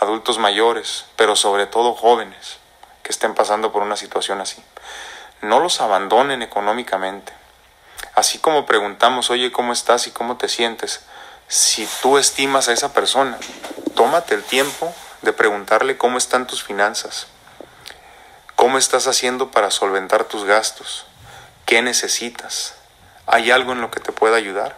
Adultos 0.00 0.38
mayores, 0.38 1.06
pero 1.16 1.36
sobre 1.36 1.66
todo 1.66 1.94
jóvenes 1.94 2.58
que 3.02 3.12
estén 3.12 3.34
pasando 3.34 3.72
por 3.72 3.82
una 3.82 3.96
situación 3.96 4.40
así. 4.40 4.62
No 5.40 5.60
los 5.60 5.80
abandonen 5.80 6.42
económicamente. 6.42 7.32
Así 8.14 8.38
como 8.38 8.66
preguntamos, 8.66 9.30
oye, 9.30 9.50
¿cómo 9.52 9.72
estás 9.72 10.06
y 10.06 10.10
cómo 10.10 10.36
te 10.36 10.48
sientes? 10.48 11.00
Si 11.48 11.88
tú 12.02 12.18
estimas 12.18 12.68
a 12.68 12.72
esa 12.72 12.92
persona, 12.92 13.38
tómate 13.94 14.34
el 14.34 14.42
tiempo 14.42 14.94
de 15.22 15.32
preguntarle 15.32 15.96
cómo 15.96 16.18
están 16.18 16.46
tus 16.46 16.62
finanzas, 16.62 17.26
cómo 18.54 18.78
estás 18.78 19.06
haciendo 19.06 19.50
para 19.50 19.70
solventar 19.70 20.24
tus 20.24 20.44
gastos, 20.44 21.06
qué 21.64 21.80
necesitas, 21.80 22.74
¿hay 23.26 23.50
algo 23.50 23.72
en 23.72 23.80
lo 23.80 23.90
que 23.90 24.00
te 24.00 24.12
pueda 24.12 24.36
ayudar? 24.36 24.76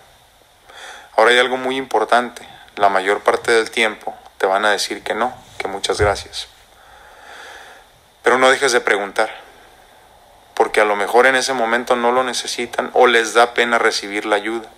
Ahora 1.17 1.33
hay 1.33 1.39
algo 1.39 1.57
muy 1.57 1.77
importante, 1.77 2.49
la 2.77 2.89
mayor 2.89 3.21
parte 3.21 3.53
del 3.53 3.71
tiempo 3.71 4.15
te 4.39 4.47
van 4.47 4.65
a 4.65 4.71
decir 4.71 5.03
que 5.03 5.15
no, 5.15 5.35
que 5.59 5.69
muchas 5.69 6.01
gracias. 6.01 6.49
Pero 8.23 8.39
no 8.39 8.51
dejes 8.51 8.73
de 8.73 8.81
preguntar, 8.81 9.44
porque 10.55 10.81
a 10.81 10.85
lo 10.85 10.97
mejor 10.97 11.27
en 11.27 11.37
ese 11.37 11.53
momento 11.53 11.97
no 11.97 12.13
lo 12.13 12.25
necesitan 12.25 12.91
o 12.95 13.07
les 13.07 13.35
da 13.35 13.55
pena 13.55 13.79
recibir 13.79 14.25
la 14.25 14.37
ayuda. 14.37 14.69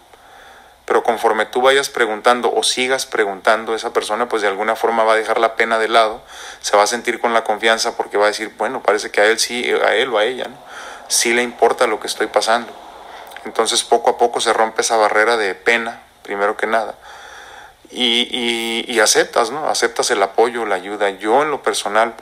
Pero 0.87 1.03
conforme 1.03 1.47
tú 1.47 1.61
vayas 1.63 1.89
preguntando 1.89 2.53
o 2.55 2.63
sigas 2.63 3.07
preguntando, 3.07 3.75
esa 3.75 3.93
persona 3.93 4.29
pues 4.29 4.43
de 4.43 4.49
alguna 4.49 4.77
forma 4.77 5.03
va 5.03 5.15
a 5.15 5.17
dejar 5.17 5.41
la 5.41 5.57
pena 5.57 5.79
de 5.79 5.89
lado, 5.89 6.23
se 6.61 6.77
va 6.77 6.85
a 6.85 6.87
sentir 6.87 7.21
con 7.21 7.35
la 7.35 7.45
confianza 7.45 7.97
porque 7.97 8.17
va 8.17 8.25
a 8.25 8.29
decir, 8.29 8.55
bueno, 8.57 8.83
parece 8.83 9.11
que 9.11 9.21
a 9.21 9.27
él 9.27 9.39
sí, 9.39 9.69
a 9.85 9.95
él 9.95 10.13
o 10.13 10.19
a 10.19 10.25
ella, 10.25 10.45
¿no? 10.49 10.57
sí 11.09 11.33
le 11.33 11.43
importa 11.43 11.87
lo 11.87 12.01
que 12.01 12.07
estoy 12.07 12.29
pasando. 12.29 12.73
Entonces 13.45 13.83
poco 13.83 14.11
a 14.11 14.19
poco 14.19 14.41
se 14.41 14.53
rompe 14.53 14.83
esa 14.83 14.97
barrera 14.97 15.37
de 15.37 15.55
pena, 15.55 16.03
primero 16.23 16.57
que 16.57 16.67
nada, 16.67 16.95
y, 17.91 18.29
y, 18.31 18.85
y 18.93 19.01
aceptas, 19.01 19.51
¿no? 19.51 19.69
Aceptas 19.69 20.11
el 20.11 20.23
apoyo, 20.23 20.67
la 20.67 20.75
ayuda. 20.75 21.11
Yo 21.11 21.43
en 21.43 21.51
lo 21.51 21.63
personal, 21.63 22.15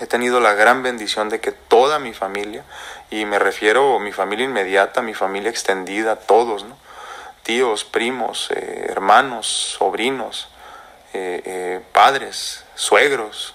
he 0.00 0.06
tenido 0.06 0.40
la 0.40 0.54
gran 0.54 0.82
bendición 0.82 1.28
de 1.28 1.40
que 1.40 1.52
toda 1.52 1.98
mi 1.98 2.14
familia, 2.14 2.64
y 3.10 3.26
me 3.26 3.38
refiero 3.38 3.96
a 3.96 4.00
mi 4.00 4.12
familia 4.12 4.46
inmediata, 4.46 5.02
mi 5.02 5.14
familia 5.14 5.50
extendida, 5.50 6.16
todos, 6.16 6.64
¿no? 6.64 6.76
tíos, 7.42 7.84
primos, 7.84 8.50
eh, 8.50 8.86
hermanos, 8.88 9.46
sobrinos, 9.46 10.48
eh, 11.12 11.42
eh, 11.44 11.80
padres, 11.92 12.64
suegros, 12.74 13.54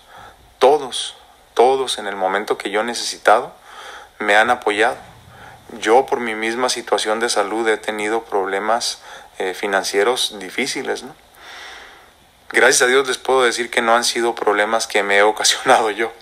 todos, 0.59 1.15
todos 1.53 1.97
en 1.97 2.05
el 2.05 2.15
momento 2.15 2.57
que 2.57 2.69
yo 2.69 2.81
he 2.81 2.83
necesitado, 2.83 3.53
me 4.19 4.35
han 4.35 4.49
apoyado. 4.49 4.97
Yo 5.79 6.05
por 6.05 6.19
mi 6.19 6.35
misma 6.35 6.69
situación 6.69 7.19
de 7.19 7.29
salud 7.29 7.67
he 7.67 7.77
tenido 7.77 8.23
problemas 8.23 9.01
financieros 9.55 10.39
difíciles, 10.39 11.03
¿no? 11.03 11.13
Gracias 12.51 12.83
a 12.83 12.87
Dios 12.87 13.05
les 13.05 13.17
puedo 13.17 13.43
decir 13.43 13.69
que 13.69 13.81
no 13.81 13.95
han 13.95 14.05
sido 14.05 14.33
problemas 14.33 14.87
que 14.87 15.03
me 15.03 15.17
he 15.17 15.23
ocasionado 15.33 15.89
yo 15.89 16.13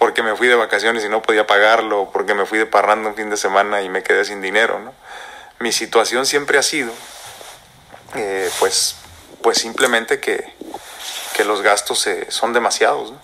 porque 0.00 0.22
me 0.22 0.34
fui 0.34 0.48
de 0.48 0.54
vacaciones 0.54 1.04
y 1.04 1.10
no 1.10 1.20
podía 1.20 1.46
pagarlo, 1.46 2.08
porque 2.10 2.32
me 2.32 2.46
fui 2.46 2.58
de 2.58 2.64
parranda 2.64 3.10
un 3.10 3.14
fin 3.14 3.28
de 3.28 3.36
semana 3.36 3.82
y 3.82 3.90
me 3.90 4.02
quedé 4.02 4.24
sin 4.24 4.40
dinero, 4.40 4.78
¿no? 4.78 4.94
Mi 5.58 5.72
situación 5.72 6.24
siempre 6.24 6.56
ha 6.56 6.62
sido, 6.62 6.90
eh, 8.14 8.50
pues, 8.58 8.96
pues 9.42 9.58
simplemente 9.58 10.18
que, 10.18 10.54
que 11.34 11.44
los 11.44 11.60
gastos 11.60 12.08
son 12.30 12.54
demasiados, 12.54 13.12
¿no? 13.12 13.20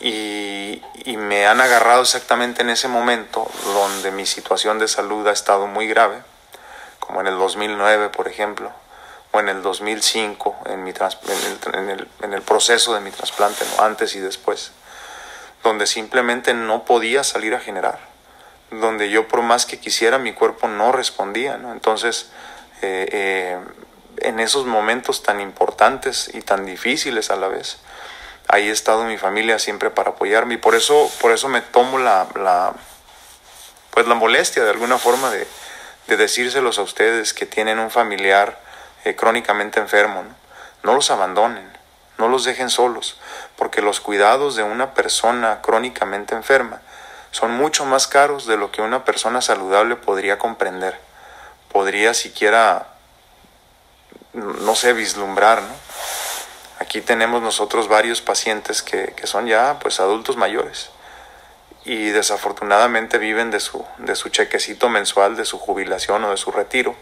Y, 0.00 0.82
y, 1.04 1.18
me 1.18 1.46
han 1.46 1.60
agarrado 1.60 2.02
exactamente 2.02 2.62
en 2.62 2.70
ese 2.70 2.88
momento 2.88 3.46
donde 3.64 4.10
mi 4.12 4.24
situación 4.24 4.78
de 4.78 4.88
salud 4.88 5.26
ha 5.26 5.32
estado 5.32 5.66
muy 5.66 5.86
grave, 5.86 6.22
como 7.00 7.20
en 7.20 7.26
el 7.26 7.36
2009, 7.36 8.08
por 8.08 8.28
ejemplo, 8.28 8.72
o 9.32 9.40
en 9.40 9.50
el 9.50 9.62
2005, 9.62 10.56
en, 10.66 10.84
mi 10.84 10.90
en, 10.90 10.96
el, 10.96 11.74
en, 11.74 11.90
el, 11.90 12.08
en 12.22 12.32
el 12.32 12.40
proceso 12.40 12.94
de 12.94 13.00
mi 13.00 13.10
trasplante, 13.10 13.64
¿no? 13.76 13.84
antes 13.84 14.14
y 14.14 14.20
después 14.20 14.72
donde 15.62 15.86
simplemente 15.86 16.54
no 16.54 16.84
podía 16.84 17.24
salir 17.24 17.54
a 17.54 17.60
generar, 17.60 17.98
donde 18.70 19.10
yo 19.10 19.28
por 19.28 19.42
más 19.42 19.66
que 19.66 19.78
quisiera 19.78 20.18
mi 20.18 20.32
cuerpo 20.32 20.68
no 20.68 20.92
respondía. 20.92 21.58
Entonces, 21.72 22.30
eh, 22.82 23.08
eh, 23.12 23.58
en 24.18 24.40
esos 24.40 24.66
momentos 24.66 25.22
tan 25.22 25.40
importantes 25.40 26.30
y 26.34 26.40
tan 26.40 26.66
difíciles 26.66 27.30
a 27.30 27.36
la 27.36 27.48
vez, 27.48 27.78
ahí 28.48 28.68
ha 28.68 28.72
estado 28.72 29.04
mi 29.04 29.18
familia 29.18 29.58
siempre 29.58 29.90
para 29.90 30.10
apoyarme 30.10 30.54
y 30.54 30.58
por 30.58 30.74
eso, 30.74 31.10
por 31.20 31.32
eso 31.32 31.48
me 31.48 31.60
tomo 31.60 31.98
la, 31.98 32.26
la 32.34 32.74
pues 33.90 34.06
la 34.06 34.14
molestia 34.14 34.62
de 34.62 34.70
alguna 34.70 34.98
forma 34.98 35.30
de, 35.30 35.46
de, 36.06 36.16
decírselos 36.16 36.78
a 36.78 36.82
ustedes 36.82 37.32
que 37.32 37.46
tienen 37.46 37.78
un 37.78 37.90
familiar 37.90 38.60
eh, 39.04 39.16
crónicamente 39.16 39.80
enfermo, 39.80 40.22
¿no? 40.22 40.34
no 40.82 40.94
los 40.94 41.10
abandonen, 41.10 41.75
no 42.18 42.28
los 42.28 42.44
dejen 42.44 42.70
solos, 42.70 43.16
porque 43.56 43.82
los 43.82 44.00
cuidados 44.00 44.56
de 44.56 44.62
una 44.62 44.94
persona 44.94 45.60
crónicamente 45.62 46.34
enferma 46.34 46.80
son 47.30 47.52
mucho 47.52 47.84
más 47.84 48.06
caros 48.06 48.46
de 48.46 48.56
lo 48.56 48.72
que 48.72 48.82
una 48.82 49.04
persona 49.04 49.40
saludable 49.42 49.96
podría 49.96 50.38
comprender, 50.38 50.98
podría 51.70 52.14
siquiera, 52.14 52.86
no 54.32 54.74
sé, 54.74 54.92
vislumbrar, 54.92 55.60
¿no? 55.62 55.74
Aquí 56.78 57.00
tenemos 57.00 57.42
nosotros 57.42 57.88
varios 57.88 58.20
pacientes 58.20 58.82
que, 58.82 59.14
que 59.16 59.26
son 59.26 59.46
ya 59.46 59.78
pues 59.80 59.98
adultos 59.98 60.36
mayores 60.36 60.90
y 61.86 62.08
desafortunadamente 62.08 63.16
viven 63.16 63.50
de 63.50 63.60
su, 63.60 63.84
de 63.98 64.14
su 64.14 64.28
chequecito 64.28 64.88
mensual, 64.88 65.36
de 65.36 65.44
su 65.44 65.58
jubilación 65.58 66.24
o 66.24 66.30
de 66.30 66.36
su 66.36 66.50
retiro 66.50 66.94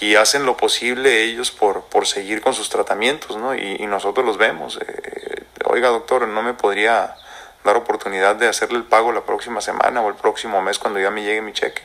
y 0.00 0.16
hacen 0.16 0.44
lo 0.44 0.56
posible 0.56 1.22
ellos 1.22 1.50
por, 1.50 1.84
por 1.84 2.06
seguir 2.06 2.40
con 2.42 2.54
sus 2.54 2.68
tratamientos, 2.68 3.36
¿no? 3.36 3.54
Y, 3.54 3.86
nosotros 3.86 4.26
los 4.26 4.36
vemos. 4.36 4.78
Eh, 4.86 5.44
Oiga, 5.64 5.88
doctor, 5.88 6.28
¿no 6.28 6.42
me 6.42 6.54
podría 6.54 7.16
dar 7.64 7.76
oportunidad 7.76 8.36
de 8.36 8.46
hacerle 8.46 8.78
el 8.78 8.84
pago 8.84 9.10
la 9.10 9.22
próxima 9.22 9.60
semana 9.60 10.00
o 10.00 10.08
el 10.08 10.14
próximo 10.14 10.62
mes 10.62 10.78
cuando 10.78 11.00
ya 11.00 11.10
me 11.10 11.22
llegue 11.22 11.42
mi 11.42 11.52
cheque? 11.52 11.82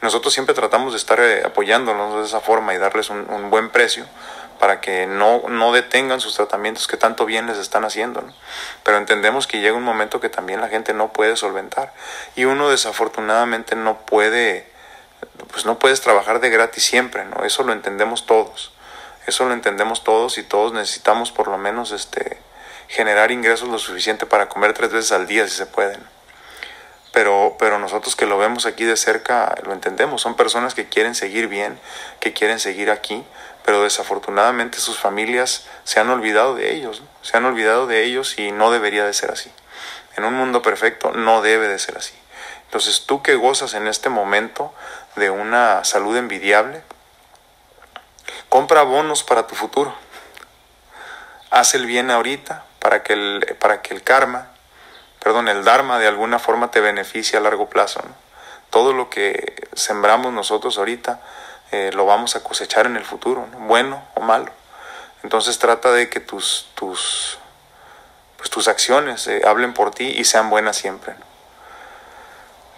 nosotros 0.00 0.32
siempre 0.32 0.54
tratamos 0.54 0.92
de 0.92 0.98
estar 0.98 1.18
eh, 1.20 1.42
apoyándolos 1.44 2.20
de 2.20 2.24
esa 2.24 2.40
forma 2.40 2.74
y 2.74 2.78
darles 2.78 3.10
un, 3.10 3.28
un 3.30 3.50
buen 3.50 3.70
precio 3.70 4.06
para 4.58 4.80
que 4.80 5.06
no, 5.06 5.42
no, 5.48 5.72
detengan 5.72 6.20
sus 6.20 6.34
tratamientos 6.34 6.86
que 6.86 6.96
tanto 6.96 7.24
bien 7.26 7.46
les 7.46 7.58
están 7.58 7.84
haciendo. 7.84 8.20
¿no? 8.20 8.32
Pero 8.82 8.96
entendemos 8.96 9.46
que 9.46 9.60
llega 9.60 9.76
un 9.76 9.84
momento 9.84 10.20
que 10.20 10.28
también 10.28 10.60
la 10.60 10.68
gente 10.68 10.94
no 10.94 11.12
puede 11.12 11.36
solventar 11.36 11.92
y 12.34 12.44
uno 12.44 12.68
desafortunadamente 12.68 13.76
no 13.76 13.98
puede 13.98 14.68
pues 15.50 15.64
no 15.64 15.78
puedes 15.78 16.00
trabajar 16.00 16.40
de 16.40 16.50
gratis 16.50 16.84
siempre, 16.84 17.24
¿no? 17.24 17.44
Eso 17.44 17.62
lo 17.62 17.72
entendemos 17.72 18.26
todos. 18.26 18.72
Eso 19.26 19.44
lo 19.44 19.52
entendemos 19.52 20.04
todos 20.04 20.38
y 20.38 20.42
todos 20.42 20.72
necesitamos 20.72 21.32
por 21.32 21.48
lo 21.48 21.58
menos 21.58 21.92
este 21.92 22.38
generar 22.88 23.30
ingresos 23.30 23.68
lo 23.68 23.78
suficiente 23.78 24.24
para 24.24 24.48
comer 24.48 24.72
tres 24.72 24.90
veces 24.90 25.12
al 25.12 25.26
día 25.26 25.46
si 25.46 25.54
se 25.54 25.66
pueden. 25.66 26.00
Pero, 27.12 27.56
pero 27.58 27.78
nosotros 27.78 28.16
que 28.16 28.26
lo 28.26 28.38
vemos 28.38 28.66
aquí 28.66 28.84
de 28.84 28.96
cerca 28.96 29.54
lo 29.64 29.72
entendemos. 29.72 30.22
Son 30.22 30.36
personas 30.36 30.74
que 30.74 30.88
quieren 30.88 31.14
seguir 31.14 31.48
bien, 31.48 31.78
que 32.20 32.32
quieren 32.32 32.58
seguir 32.58 32.90
aquí, 32.90 33.24
pero 33.64 33.82
desafortunadamente 33.82 34.78
sus 34.78 34.98
familias 34.98 35.66
se 35.84 36.00
han 36.00 36.08
olvidado 36.08 36.54
de 36.54 36.74
ellos, 36.74 37.02
se 37.22 37.36
han 37.36 37.44
olvidado 37.44 37.86
de 37.86 38.04
ellos 38.04 38.38
y 38.38 38.52
no 38.52 38.70
debería 38.70 39.04
de 39.04 39.12
ser 39.12 39.30
así. 39.30 39.52
En 40.16 40.24
un 40.24 40.34
mundo 40.34 40.62
perfecto 40.62 41.12
no 41.12 41.42
debe 41.42 41.68
de 41.68 41.78
ser 41.78 41.98
así. 41.98 42.17
Entonces 42.68 43.06
tú 43.06 43.22
que 43.22 43.34
gozas 43.34 43.72
en 43.72 43.86
este 43.86 44.10
momento 44.10 44.74
de 45.16 45.30
una 45.30 45.84
salud 45.84 46.14
envidiable, 46.18 46.82
compra 48.50 48.82
bonos 48.82 49.22
para 49.22 49.46
tu 49.46 49.54
futuro. 49.54 49.94
Haz 51.50 51.74
el 51.74 51.86
bien 51.86 52.10
ahorita 52.10 52.66
para 52.78 53.02
que 53.02 53.14
el, 53.14 53.56
para 53.58 53.80
que 53.80 53.94
el 53.94 54.02
karma, 54.02 54.48
perdón, 55.18 55.48
el 55.48 55.64
dharma 55.64 55.98
de 55.98 56.08
alguna 56.08 56.38
forma 56.38 56.70
te 56.70 56.80
beneficie 56.80 57.38
a 57.38 57.40
largo 57.40 57.70
plazo. 57.70 58.02
Todo 58.68 58.92
lo 58.92 59.08
que 59.08 59.66
sembramos 59.72 60.34
nosotros 60.34 60.76
ahorita 60.76 61.22
eh, 61.70 61.90
lo 61.94 62.04
vamos 62.04 62.36
a 62.36 62.44
cosechar 62.44 62.84
en 62.84 62.96
el 62.96 63.04
futuro, 63.06 63.46
bueno 63.60 64.04
o 64.14 64.20
malo. 64.20 64.52
Entonces 65.22 65.58
trata 65.58 65.90
de 65.90 66.10
que 66.10 66.20
tus, 66.20 66.68
tus, 66.74 67.38
pues 68.36 68.50
tus 68.50 68.68
acciones 68.68 69.26
eh, 69.26 69.40
hablen 69.46 69.72
por 69.72 69.90
ti 69.90 70.04
y 70.04 70.24
sean 70.24 70.50
buenas 70.50 70.76
siempre. 70.76 71.14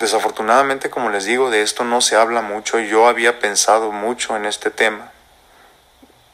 Desafortunadamente, 0.01 0.89
como 0.89 1.11
les 1.11 1.27
digo, 1.27 1.51
de 1.51 1.61
esto 1.61 1.85
no 1.85 2.01
se 2.01 2.17
habla 2.17 2.41
mucho. 2.41 2.81
Yo 2.81 3.07
había 3.07 3.39
pensado 3.39 3.93
mucho 3.93 4.35
en 4.35 4.47
este 4.47 4.71
tema 4.71 5.13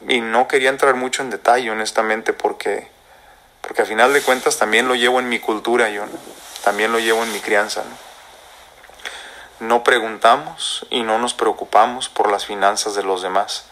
y 0.06 0.20
no 0.20 0.46
quería 0.46 0.70
entrar 0.70 0.94
mucho 0.94 1.23
en 1.23 1.30
detalle, 1.30 1.68
honestamente, 1.73 2.32
porque, 2.32 2.88
porque 3.62 3.82
a 3.82 3.85
final 3.85 4.12
de 4.12 4.23
cuentas 4.23 4.56
también 4.56 4.87
lo 4.87 4.94
llevo 4.94 5.18
en 5.18 5.28
mi 5.28 5.40
cultura, 5.40 5.90
yo 5.90 6.04
también 6.62 6.92
lo 6.92 7.00
llevo 7.00 7.25
en 7.25 7.32
mi 7.32 7.40
crianza. 7.40 7.82
no 9.58 9.82
preguntamos 9.82 10.87
y 10.90 11.02
no 11.02 11.18
nos 11.18 11.35
preocupamos 11.35 12.08
por 12.08 12.30
las 12.30 12.46
finanzas 12.46 12.94
de 12.94 13.02
los 13.02 13.20
demás. 13.20 13.64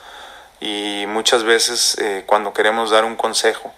Y 0.58 1.04
muchas 1.06 1.44
veces 1.44 1.96
eh, 1.98 2.24
cuando 2.26 2.52
queremos 2.52 2.90
dar 2.90 3.04
un 3.04 3.14
consejo, 3.14 3.72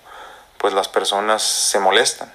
pues 0.57 0.73
las 0.73 0.89
personas 0.89 1.43
se 1.43 1.79
molestan. 1.79 2.33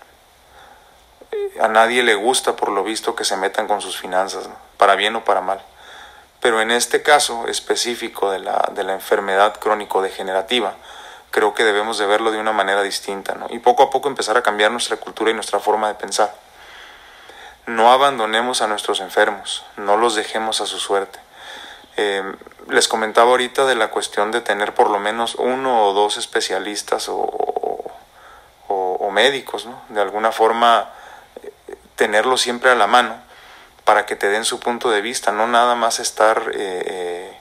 A 1.59 1.67
nadie 1.67 2.03
le 2.03 2.15
gusta, 2.15 2.55
por 2.55 2.69
lo 2.69 2.83
visto, 2.83 3.15
que 3.15 3.25
se 3.25 3.38
metan 3.38 3.67
con 3.67 3.81
sus 3.81 3.97
finanzas, 3.97 4.50
para 4.77 4.95
bien 4.95 5.15
o 5.15 5.23
para 5.23 5.41
mal. 5.41 5.63
Pero 6.39 6.61
en 6.61 6.71
este 6.71 7.03
caso 7.03 7.47
específico 7.47 8.31
de 8.31 8.39
la, 8.39 8.69
de 8.73 8.83
la 8.83 8.93
enfermedad 8.93 9.59
crónico-degenerativa, 9.59 10.73
creo 11.29 11.53
que 11.53 11.63
debemos 11.63 11.97
de 11.97 12.05
verlo 12.05 12.31
de 12.31 12.39
una 12.39 12.51
manera 12.51 12.81
distinta, 12.83 13.35
¿no? 13.35 13.47
Y 13.50 13.59
poco 13.59 13.83
a 13.83 13.89
poco 13.89 14.09
empezar 14.09 14.38
a 14.38 14.43
cambiar 14.43 14.71
nuestra 14.71 14.97
cultura 14.97 15.31
y 15.31 15.33
nuestra 15.33 15.59
forma 15.59 15.88
de 15.88 15.95
pensar. 15.95 16.33
No 17.67 17.91
abandonemos 17.91 18.61
a 18.61 18.67
nuestros 18.67 19.00
enfermos, 19.00 19.63
no 19.77 19.97
los 19.97 20.15
dejemos 20.15 20.61
a 20.61 20.65
su 20.65 20.79
suerte. 20.79 21.19
Eh, 21.97 22.23
les 22.69 22.88
comentaba 22.88 23.31
ahorita 23.31 23.65
de 23.65 23.75
la 23.75 23.89
cuestión 23.89 24.31
de 24.31 24.41
tener 24.41 24.73
por 24.73 24.89
lo 24.89 25.00
menos 25.00 25.35
uno 25.35 25.88
o 25.88 25.93
dos 25.93 26.17
especialistas 26.17 27.07
o, 27.09 27.17
o, 28.67 29.11
médicos, 29.11 29.65
¿no? 29.65 29.81
De 29.89 30.00
alguna 30.00 30.31
forma 30.31 30.89
eh, 32.01 32.08
tenerlos 32.08 32.41
siempre 32.41 32.72
a 32.72 32.75
la 32.75 32.88
mano 32.88 33.15
para 33.86 34.05
que 34.05 34.15
te 34.15 34.29
den 34.29 34.46
su 34.46 34.60
punto 34.60 34.89
de 34.89 35.01
vista, 35.01 35.31
no 35.31 35.48
nada 35.48 35.75
más 35.75 36.00
estar 36.00 36.51
eh, 36.53 37.38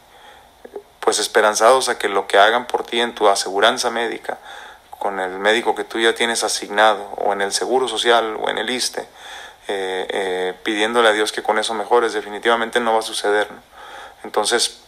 pues 1.00 1.18
esperanzados 1.18 1.88
a 1.88 1.98
que 1.98 2.08
lo 2.08 2.26
que 2.26 2.38
hagan 2.38 2.66
por 2.66 2.84
ti 2.84 3.00
en 3.00 3.14
tu 3.14 3.28
aseguranza 3.28 3.90
médica, 3.90 4.38
con 4.98 5.18
el 5.18 5.38
médico 5.38 5.74
que 5.74 5.84
tú 5.84 5.98
ya 5.98 6.14
tienes 6.14 6.44
asignado, 6.44 7.02
o 7.16 7.32
en 7.32 7.40
el 7.40 7.52
seguro 7.52 7.88
social, 7.88 8.36
o 8.40 8.50
en 8.50 8.58
el 8.58 8.70
ISTE, 8.70 9.00
eh, 9.68 10.06
eh, 10.10 10.54
pidiéndole 10.62 11.08
a 11.08 11.12
Dios 11.12 11.32
que 11.32 11.42
con 11.42 11.58
eso 11.58 11.74
mejores, 11.74 12.12
definitivamente 12.12 12.80
no 12.80 12.92
va 12.92 13.00
a 13.00 13.02
suceder. 13.02 13.48
Entonces, 14.24 14.80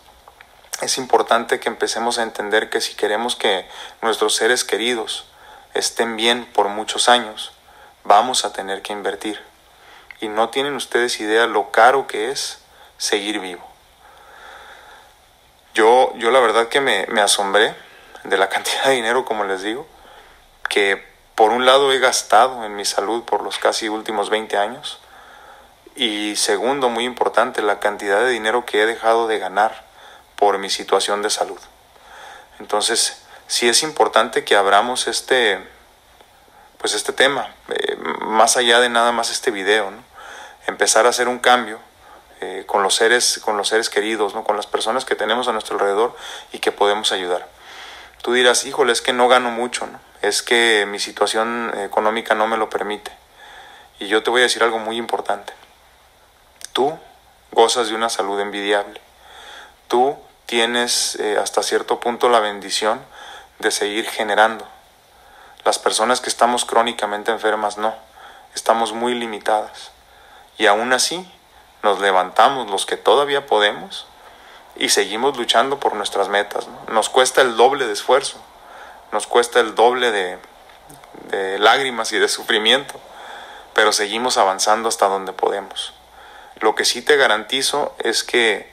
es 0.83 0.99
importante 0.99 1.61
que 1.61 1.69
empecemos 1.69 2.19
a 2.19 2.23
entender 2.23 2.69
que 2.69 2.81
si 2.81 2.95
queremos 2.95 3.37
que 3.37 3.67
nuestros 4.03 4.35
seres 4.35 4.65
queridos 4.65 5.25
estén 5.75 6.17
bien 6.17 6.45
por 6.45 6.69
muchos 6.69 7.09
años, 7.09 7.53
vamos 8.05 8.45
a 8.45 8.53
tener 8.53 8.83
que 8.83 8.93
invertir. 8.93 9.52
Y 10.23 10.29
no 10.29 10.51
tienen 10.51 10.77
ustedes 10.77 11.19
idea 11.19 11.49
lo 11.49 11.73
caro 11.73 12.07
que 12.07 12.31
es 12.31 12.61
seguir 12.97 13.41
vivo. 13.41 13.69
Yo, 15.75 16.13
yo 16.15 16.31
la 16.31 16.39
verdad 16.39 16.69
que 16.69 16.81
me, 16.81 17.05
asombré 17.21 17.75
de 18.23 18.39
la 18.39 18.49
cantidad 18.49 18.85
de 18.85 18.93
dinero, 18.93 19.25
como 19.25 19.43
les 19.43 19.63
digo, 19.63 19.85
que 20.69 21.05
por 21.35 21.51
un 21.51 21.67
lado 21.67 21.93
he 21.93 21.99
gastado 21.99 22.65
en 22.65 22.77
mi 22.77 22.85
salud 22.85 23.25
por 23.25 23.43
los 23.43 23.59
casi 23.59 23.89
últimos 23.89 24.31
20 24.31 24.57
años 24.57 25.01
y 25.97 26.37
segundo, 26.37 26.89
muy 26.89 27.05
importante, 27.05 27.61
la 27.61 27.81
cantidad 27.81 28.21
de 28.21 28.31
dinero 28.31 28.65
que 28.65 28.81
he 28.81 28.87
dejado 28.87 29.27
de 29.27 29.41
ganar 29.41 29.85
por 30.37 30.57
mi 30.59 30.71
situación 30.71 31.23
de 31.23 31.31
salud. 31.31 31.59
Entonces, 32.61 33.25
sí 33.49 33.69
es 33.69 33.83
importante 33.83 34.45
que 34.45 34.55
abramos 34.55 35.09
este, 35.09 35.59
pues 36.79 36.95
este 36.95 37.13
tema, 37.13 37.53
eh, 37.71 37.97
más 38.21 38.57
allá 38.57 38.79
de 38.79 38.89
nada 38.89 39.11
más 39.11 39.29
este 39.33 39.51
video, 39.51 39.91
¿no? 39.91 40.12
Empezar 40.67 41.07
a 41.07 41.11
hacer 41.11 41.29
un 41.29 41.39
cambio 41.39 41.79
eh, 42.41 42.65
con, 42.67 42.83
los 42.83 42.95
seres, 42.95 43.41
con 43.45 43.57
los 43.57 43.69
seres 43.69 43.89
queridos, 43.89 44.35
¿no? 44.35 44.45
con 44.45 44.57
las 44.57 44.67
personas 44.67 45.05
que 45.05 45.15
tenemos 45.15 45.49
a 45.49 45.53
nuestro 45.53 45.77
alrededor 45.77 46.17
y 46.53 46.59
que 46.59 46.73
podemos 46.73 47.13
ayudar. 47.13 47.49
Tú 48.23 48.33
dirás, 48.33 48.65
híjole, 48.65 48.93
es 48.93 49.03
que 49.03 49.13
no 49.13 49.29
gano 49.29 49.51
mucho, 49.51 49.87
¿no? 49.87 50.01
es 50.23 50.43
que 50.43 50.87
mi 50.89 51.01
situación 51.01 51.73
económica 51.79 52.35
no 52.35 52.47
me 52.47 52.57
lo 52.57 52.71
permite. 52.71 53.13
Y 53.99 54.07
yo 54.07 54.23
te 54.23 54.31
voy 54.31 54.41
a 54.41 54.45
decir 54.45 54.63
algo 54.63 54.79
muy 54.79 54.97
importante. 54.97 55.53
Tú 56.73 56.99
gozas 57.51 57.89
de 57.89 57.95
una 57.95 58.09
salud 58.09 58.41
envidiable. 58.41 59.01
Tú 59.89 60.17
tienes 60.47 61.17
eh, 61.17 61.39
hasta 61.39 61.63
cierto 61.63 62.01
punto 62.01 62.29
la 62.29 62.41
bendición 62.41 63.01
de 63.59 63.71
seguir 63.71 64.09
generando. 64.09 64.67
Las 65.65 65.79
personas 65.79 66.21
que 66.21 66.29
estamos 66.29 66.65
crónicamente 66.65 67.31
enfermas 67.31 67.79
no, 67.79 67.95
estamos 68.55 68.93
muy 68.93 69.15
limitadas. 69.15 69.93
Y 70.59 70.67
aún 70.67 70.93
así 70.93 71.31
nos 71.83 72.01
levantamos 72.01 72.71
los 72.71 72.87
que 72.87 72.97
todavía 72.97 73.47
podemos 73.47 74.07
y 74.77 74.89
seguimos 74.91 75.37
luchando 75.37 75.81
por 75.81 75.95
nuestras 75.95 76.29
metas. 76.29 76.69
Nos 76.89 77.09
cuesta 77.09 77.43
el 77.43 77.57
doble 77.57 77.87
de 77.87 77.93
esfuerzo, 77.93 78.39
nos 79.11 79.27
cuesta 79.27 79.61
el 79.61 79.75
doble 79.75 80.11
de, 80.11 80.39
de 81.31 81.59
lágrimas 81.59 82.13
y 82.13 82.19
de 82.19 82.29
sufrimiento, 82.29 82.95
pero 83.75 83.93
seguimos 83.93 84.39
avanzando 84.39 84.89
hasta 84.89 85.09
donde 85.09 85.33
podemos. 85.33 85.93
Lo 86.61 86.75
que 86.75 86.85
sí 86.85 87.03
te 87.03 87.17
garantizo 87.17 87.95
es 87.99 88.23
que 88.23 88.73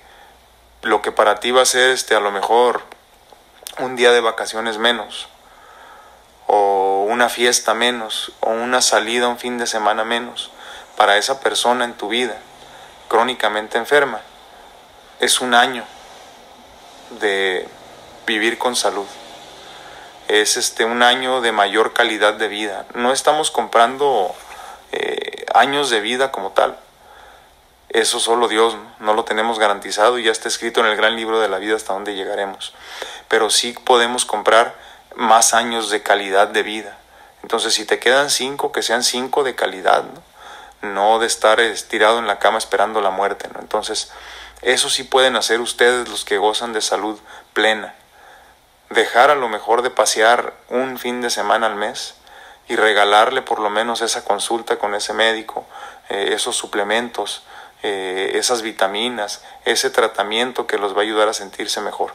lo 0.82 1.02
que 1.02 1.12
para 1.12 1.40
ti 1.40 1.52
va 1.52 1.64
a 1.64 1.66
ser 1.66 1.90
este 1.90 2.16
a 2.16 2.20
lo 2.20 2.32
mejor 2.32 2.82
un 3.80 3.96
día 3.96 4.12
de 4.12 4.22
vacaciones 4.22 4.78
menos 4.78 5.28
o 6.48 7.06
una 7.10 7.30
fiesta 7.30 7.74
menos 7.74 8.32
o 8.40 8.50
una 8.50 8.82
salida 8.82 9.28
un 9.28 9.38
fin 9.38 9.58
de 9.58 9.68
semana 9.68 10.04
menos 10.04 10.52
para 11.00 11.16
esa 11.16 11.40
persona 11.40 11.86
en 11.86 11.94
tu 11.94 12.10
vida 12.10 12.36
crónicamente 13.08 13.78
enferma, 13.78 14.20
es 15.22 15.40
un 15.40 15.54
año 15.54 15.86
de 17.22 17.66
vivir 18.28 18.58
con 18.58 18.76
salud. 18.76 19.06
Es 20.28 20.58
este 20.58 20.84
un 20.84 21.02
año 21.02 21.40
de 21.40 21.54
mayor 21.54 21.94
calidad 21.94 22.34
de 22.34 22.50
vida. 22.50 22.86
No 22.96 23.14
estamos 23.14 23.50
comprando 23.50 24.36
eh, 24.92 25.46
años 25.54 25.90
de 25.90 26.02
vida 26.02 26.34
como 26.34 26.52
tal. 26.52 26.78
Eso 27.88 28.20
solo 28.20 28.50
Dios 28.50 28.76
¿no? 29.00 29.14
lo 29.14 29.24
tenemos 29.24 29.58
garantizado 29.58 30.20
y 30.20 30.24
ya 30.24 30.34
está 30.34 30.50
escrito 30.50 30.82
en 30.82 30.88
el 30.88 30.98
gran 30.98 31.16
libro 31.16 31.40
de 31.40 31.48
la 31.48 31.60
vida 31.60 31.78
hasta 31.78 31.94
dónde 31.94 32.16
llegaremos. 32.16 32.74
Pero 33.30 33.50
sí 33.50 33.72
podemos 33.86 34.26
comprar 34.26 34.76
más 35.16 35.54
años 35.54 35.92
de 35.92 36.04
calidad 36.04 36.50
de 36.50 36.62
vida. 36.62 36.98
Entonces, 37.42 37.74
si 37.74 37.86
te 37.86 38.00
quedan 38.00 38.30
cinco, 38.30 38.74
que 38.74 38.84
sean 38.84 39.02
cinco 39.02 39.46
de 39.46 39.56
calidad, 39.56 40.04
¿no? 40.04 40.29
No 40.82 41.20
de 41.20 41.28
estar 41.28 41.60
estirado 41.60 42.20
en 42.20 42.28
la 42.28 42.40
cama 42.40 42.58
esperando 42.58 43.02
la 43.02 43.10
muerte. 43.10 43.50
Entonces, 43.60 44.12
eso 44.62 44.90
sí 44.90 45.04
pueden 45.04 45.36
hacer 45.36 45.62
ustedes 45.62 46.10
los 46.10 46.26
que 46.26 46.38
gozan 46.38 46.74
de 46.74 46.82
salud 46.82 47.20
plena. 47.54 47.96
Dejar 48.90 49.30
a 49.30 49.36
lo 49.36 49.50
mejor 49.50 49.82
de 49.82 49.90
pasear 49.90 50.54
un 50.70 50.98
fin 50.98 51.22
de 51.22 51.30
semana 51.30 51.68
al 51.68 51.76
mes 51.76 52.16
y 52.68 52.76
regalarle 52.76 53.42
por 53.42 53.60
lo 53.60 53.70
menos 53.70 54.02
esa 54.02 54.24
consulta 54.26 54.78
con 54.78 54.96
ese 54.96 55.14
médico, 55.14 55.66
eh, 56.10 56.32
esos 56.34 56.56
suplementos, 56.56 57.44
eh, 57.84 58.32
esas 58.36 58.62
vitaminas, 58.62 59.44
ese 59.66 59.90
tratamiento 59.90 60.68
que 60.68 60.78
los 60.78 60.94
va 60.94 61.00
a 61.00 61.04
ayudar 61.04 61.30
a 61.30 61.34
sentirse 61.34 61.82
mejor. 61.82 62.14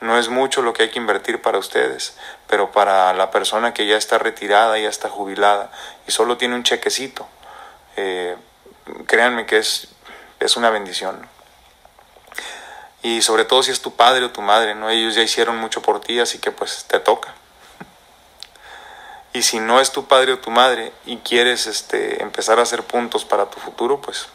No 0.00 0.18
es 0.18 0.28
mucho 0.28 0.62
lo 0.62 0.72
que 0.72 0.84
hay 0.84 0.90
que 0.90 0.98
invertir 0.98 1.42
para 1.42 1.58
ustedes, 1.58 2.16
pero 2.46 2.72
para 2.72 3.12
la 3.12 3.30
persona 3.30 3.74
que 3.74 3.86
ya 3.86 3.96
está 3.96 4.18
retirada, 4.18 4.78
ya 4.78 4.88
está 4.88 5.08
jubilada 5.08 5.70
y 6.08 6.10
solo 6.10 6.38
tiene 6.38 6.54
un 6.54 6.62
chequecito, 6.62 7.28
eh, 8.00 8.36
créanme 9.06 9.46
que 9.46 9.58
es, 9.58 9.88
es 10.38 10.56
una 10.56 10.70
bendición. 10.70 11.28
Y 13.02 13.22
sobre 13.22 13.44
todo 13.44 13.62
si 13.62 13.70
es 13.70 13.82
tu 13.82 13.94
padre 13.94 14.24
o 14.24 14.30
tu 14.30 14.40
madre, 14.40 14.74
¿no? 14.74 14.88
Ellos 14.90 15.14
ya 15.14 15.22
hicieron 15.22 15.56
mucho 15.58 15.82
por 15.82 16.00
ti, 16.00 16.18
así 16.18 16.38
que 16.38 16.50
pues 16.50 16.84
te 16.84 16.98
toca. 17.00 17.34
Y 19.32 19.42
si 19.42 19.60
no 19.60 19.80
es 19.80 19.92
tu 19.92 20.06
padre 20.06 20.32
o 20.32 20.38
tu 20.38 20.50
madre 20.50 20.92
y 21.06 21.18
quieres 21.18 21.66
este, 21.66 22.22
empezar 22.22 22.58
a 22.58 22.62
hacer 22.62 22.82
puntos 22.82 23.24
para 23.24 23.48
tu 23.48 23.60
futuro, 23.60 24.00
pues 24.00 24.26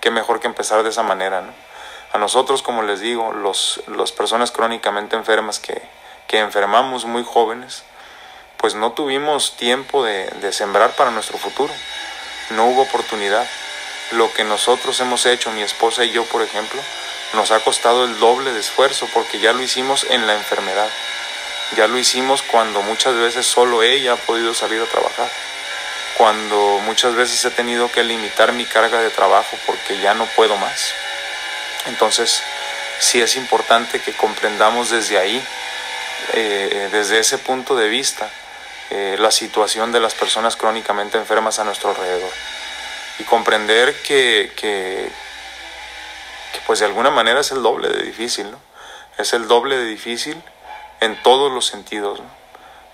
qué 0.00 0.10
mejor 0.10 0.40
que 0.40 0.46
empezar 0.46 0.82
de 0.82 0.90
esa 0.90 1.02
manera, 1.02 1.40
¿no? 1.40 1.52
A 2.12 2.18
nosotros, 2.18 2.62
como 2.62 2.82
les 2.82 3.00
digo, 3.00 3.32
los, 3.32 3.82
las 3.88 4.12
personas 4.12 4.50
crónicamente 4.50 5.16
enfermas 5.16 5.58
que, 5.58 5.82
que 6.28 6.38
enfermamos 6.38 7.04
muy 7.04 7.24
jóvenes, 7.24 7.82
pues 8.56 8.74
no 8.74 8.92
tuvimos 8.92 9.56
tiempo 9.56 10.04
de 10.04 10.52
sembrar 10.52 10.92
para 10.96 11.10
nuestro 11.10 11.38
futuro 11.38 11.72
no 12.50 12.66
hubo 12.66 12.82
oportunidad. 12.82 13.46
Lo 14.12 14.32
que 14.32 14.44
nosotros 14.44 15.00
hemos 15.00 15.26
hecho, 15.26 15.50
mi 15.50 15.62
esposa 15.62 16.04
y 16.04 16.10
yo, 16.10 16.24
por 16.24 16.42
ejemplo, 16.42 16.80
nos 17.34 17.50
ha 17.50 17.60
costado 17.60 18.04
el 18.04 18.18
doble 18.18 18.52
de 18.52 18.60
esfuerzo 18.60 19.08
porque 19.12 19.40
ya 19.40 19.52
lo 19.52 19.62
hicimos 19.62 20.06
en 20.10 20.26
la 20.26 20.34
enfermedad. 20.34 20.88
Ya 21.76 21.88
lo 21.88 21.98
hicimos 21.98 22.42
cuando 22.42 22.82
muchas 22.82 23.14
veces 23.16 23.46
solo 23.46 23.82
ella 23.82 24.12
ha 24.12 24.16
podido 24.16 24.54
salir 24.54 24.80
a 24.80 24.86
trabajar. 24.86 25.28
Cuando 26.16 26.80
muchas 26.84 27.14
veces 27.14 27.44
he 27.44 27.50
tenido 27.50 27.90
que 27.90 28.04
limitar 28.04 28.52
mi 28.52 28.64
carga 28.64 29.00
de 29.00 29.10
trabajo 29.10 29.58
porque 29.66 29.98
ya 29.98 30.14
no 30.14 30.26
puedo 30.26 30.56
más. 30.56 30.92
Entonces, 31.86 32.42
sí 33.00 33.20
es 33.20 33.36
importante 33.36 34.00
que 34.00 34.12
comprendamos 34.12 34.90
desde 34.90 35.18
ahí, 35.18 35.44
eh, 36.32 36.88
desde 36.92 37.18
ese 37.18 37.38
punto 37.38 37.74
de 37.76 37.88
vista, 37.88 38.30
eh, 38.90 39.16
la 39.18 39.30
situación 39.30 39.90
de 39.92 40.00
las 40.00 40.14
personas 40.14 40.56
crónicamente 40.56 41.18
enfermas 41.18 41.58
a 41.58 41.64
nuestro 41.64 41.90
alrededor 41.90 42.30
y 43.18 43.24
comprender 43.24 44.00
que, 44.02 44.52
que, 44.56 45.10
pues 46.66 46.80
de 46.80 46.86
alguna 46.86 47.10
manera 47.10 47.40
es 47.40 47.50
el 47.50 47.62
doble 47.62 47.88
de 47.88 48.02
difícil, 48.02 48.50
¿no? 48.50 48.58
Es 49.18 49.32
el 49.32 49.48
doble 49.48 49.76
de 49.76 49.84
difícil 49.86 50.40
en 51.00 51.20
todos 51.22 51.52
los 51.52 51.66
sentidos, 51.66 52.20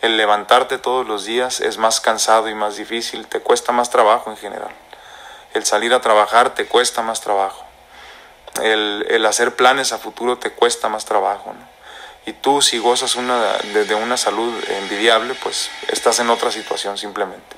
El 0.00 0.16
levantarte 0.16 0.78
todos 0.78 1.06
los 1.06 1.24
días 1.24 1.60
es 1.60 1.78
más 1.78 2.00
cansado 2.00 2.48
y 2.48 2.54
más 2.54 2.76
difícil, 2.76 3.26
te 3.28 3.40
cuesta 3.40 3.70
más 3.70 3.90
trabajo 3.90 4.30
en 4.30 4.36
general. 4.36 4.70
El 5.54 5.64
salir 5.64 5.94
a 5.94 6.00
trabajar 6.00 6.54
te 6.54 6.66
cuesta 6.66 7.02
más 7.02 7.20
trabajo. 7.20 7.64
El, 8.60 9.06
el, 9.08 9.24
hacer 9.26 9.54
planes 9.54 9.92
a 9.92 9.98
futuro 9.98 10.38
te 10.38 10.50
cuesta 10.50 10.88
más 10.88 11.04
trabajo. 11.04 11.52
¿no? 11.52 11.71
Y 12.24 12.32
tú 12.32 12.62
si 12.62 12.78
gozas 12.78 13.16
una, 13.16 13.58
de, 13.58 13.84
de 13.84 13.94
una 13.94 14.16
salud 14.16 14.52
envidiable, 14.68 15.34
pues 15.34 15.70
estás 15.88 16.20
en 16.20 16.30
otra 16.30 16.52
situación 16.52 16.96
simplemente. 16.96 17.56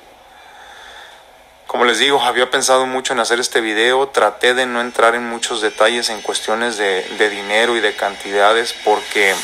Como 1.67 1.85
les 1.85 1.99
digo, 1.99 2.21
había 2.21 2.49
pensado 2.49 2.85
mucho 2.85 3.13
en 3.13 3.19
hacer 3.19 3.39
este 3.39 3.61
video, 3.61 4.07
traté 4.07 4.53
de 4.53 4.65
no 4.65 4.81
entrar 4.81 5.13
en 5.13 5.27
muchos 5.29 5.61
detalles 5.61 6.09
en 6.09 6.21
cuestiones 6.21 6.77
de, 6.77 7.01
de 7.17 7.29
dinero 7.29 7.75
y 7.75 7.81
de 7.81 7.95
cantidades 7.95 8.73
porque, 8.85 9.35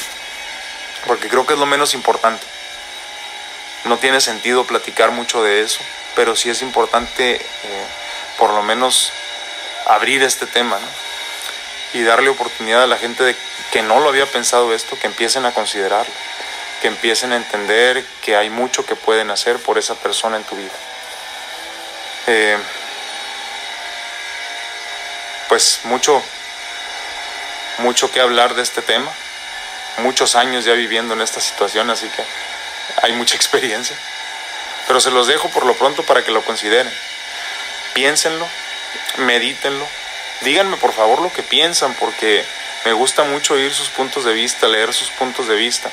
porque 1.07 1.27
creo 1.27 1.45
que 1.45 1.53
es 1.53 1.59
lo 1.59 1.65
menos 1.65 1.93
importante. 1.93 2.45
No 3.85 3.97
tiene 3.97 4.21
sentido 4.21 4.65
platicar 4.65 5.11
mucho 5.11 5.43
de 5.43 5.61
eso, 5.61 5.81
pero 6.15 6.35
sí 6.35 6.49
es 6.49 6.61
importante 6.61 7.35
eh, 7.35 7.85
por 8.37 8.51
lo 8.51 8.63
menos 8.63 9.11
abrir 9.87 10.23
este 10.23 10.45
tema 10.45 10.79
¿no? 10.79 11.10
Y 11.93 12.03
darle 12.03 12.29
oportunidad 12.29 12.83
a 12.83 12.87
la 12.87 12.97
gente 12.97 13.23
de 13.23 13.35
que 13.71 13.81
no 13.81 13.99
lo 13.99 14.09
había 14.09 14.25
pensado 14.25 14.73
esto, 14.73 14.97
que 14.99 15.07
empiecen 15.07 15.45
a 15.45 15.53
considerarlo, 15.53 16.13
que 16.81 16.87
empiecen 16.87 17.33
a 17.33 17.37
entender 17.37 18.05
que 18.21 18.35
hay 18.35 18.49
mucho 18.49 18.85
que 18.85 18.95
pueden 18.95 19.31
hacer 19.31 19.57
por 19.59 19.77
esa 19.77 19.95
persona 19.95 20.37
en 20.37 20.43
tu 20.43 20.55
vida. 20.55 20.71
Eh, 22.27 22.57
pues 25.49 25.81
mucho, 25.83 26.21
mucho 27.79 28.11
que 28.11 28.21
hablar 28.21 28.55
de 28.55 28.61
este 28.61 28.81
tema, 28.81 29.11
muchos 29.97 30.35
años 30.35 30.65
ya 30.65 30.73
viviendo 30.73 31.13
en 31.13 31.21
esta 31.21 31.41
situación, 31.41 31.89
así 31.89 32.07
que 32.07 32.23
hay 33.01 33.13
mucha 33.13 33.35
experiencia. 33.41 33.97
Pero 34.87 34.99
se 34.99 35.11
los 35.11 35.27
dejo 35.27 35.49
por 35.49 35.65
lo 35.65 35.75
pronto 35.75 36.03
para 36.03 36.23
que 36.23 36.31
lo 36.31 36.43
consideren. 36.43 36.91
Piénsenlo, 37.93 38.47
medítenlo. 39.17 39.87
Díganme 40.41 40.77
por 40.77 40.93
favor 40.93 41.21
lo 41.21 41.31
que 41.31 41.43
piensan, 41.43 41.93
porque 41.99 42.43
me 42.85 42.93
gusta 42.93 43.23
mucho 43.23 43.53
oír 43.53 43.71
sus 43.71 43.89
puntos 43.89 44.25
de 44.25 44.33
vista, 44.33 44.67
leer 44.67 44.93
sus 44.93 45.09
puntos 45.11 45.47
de 45.47 45.55
vista. 45.55 45.91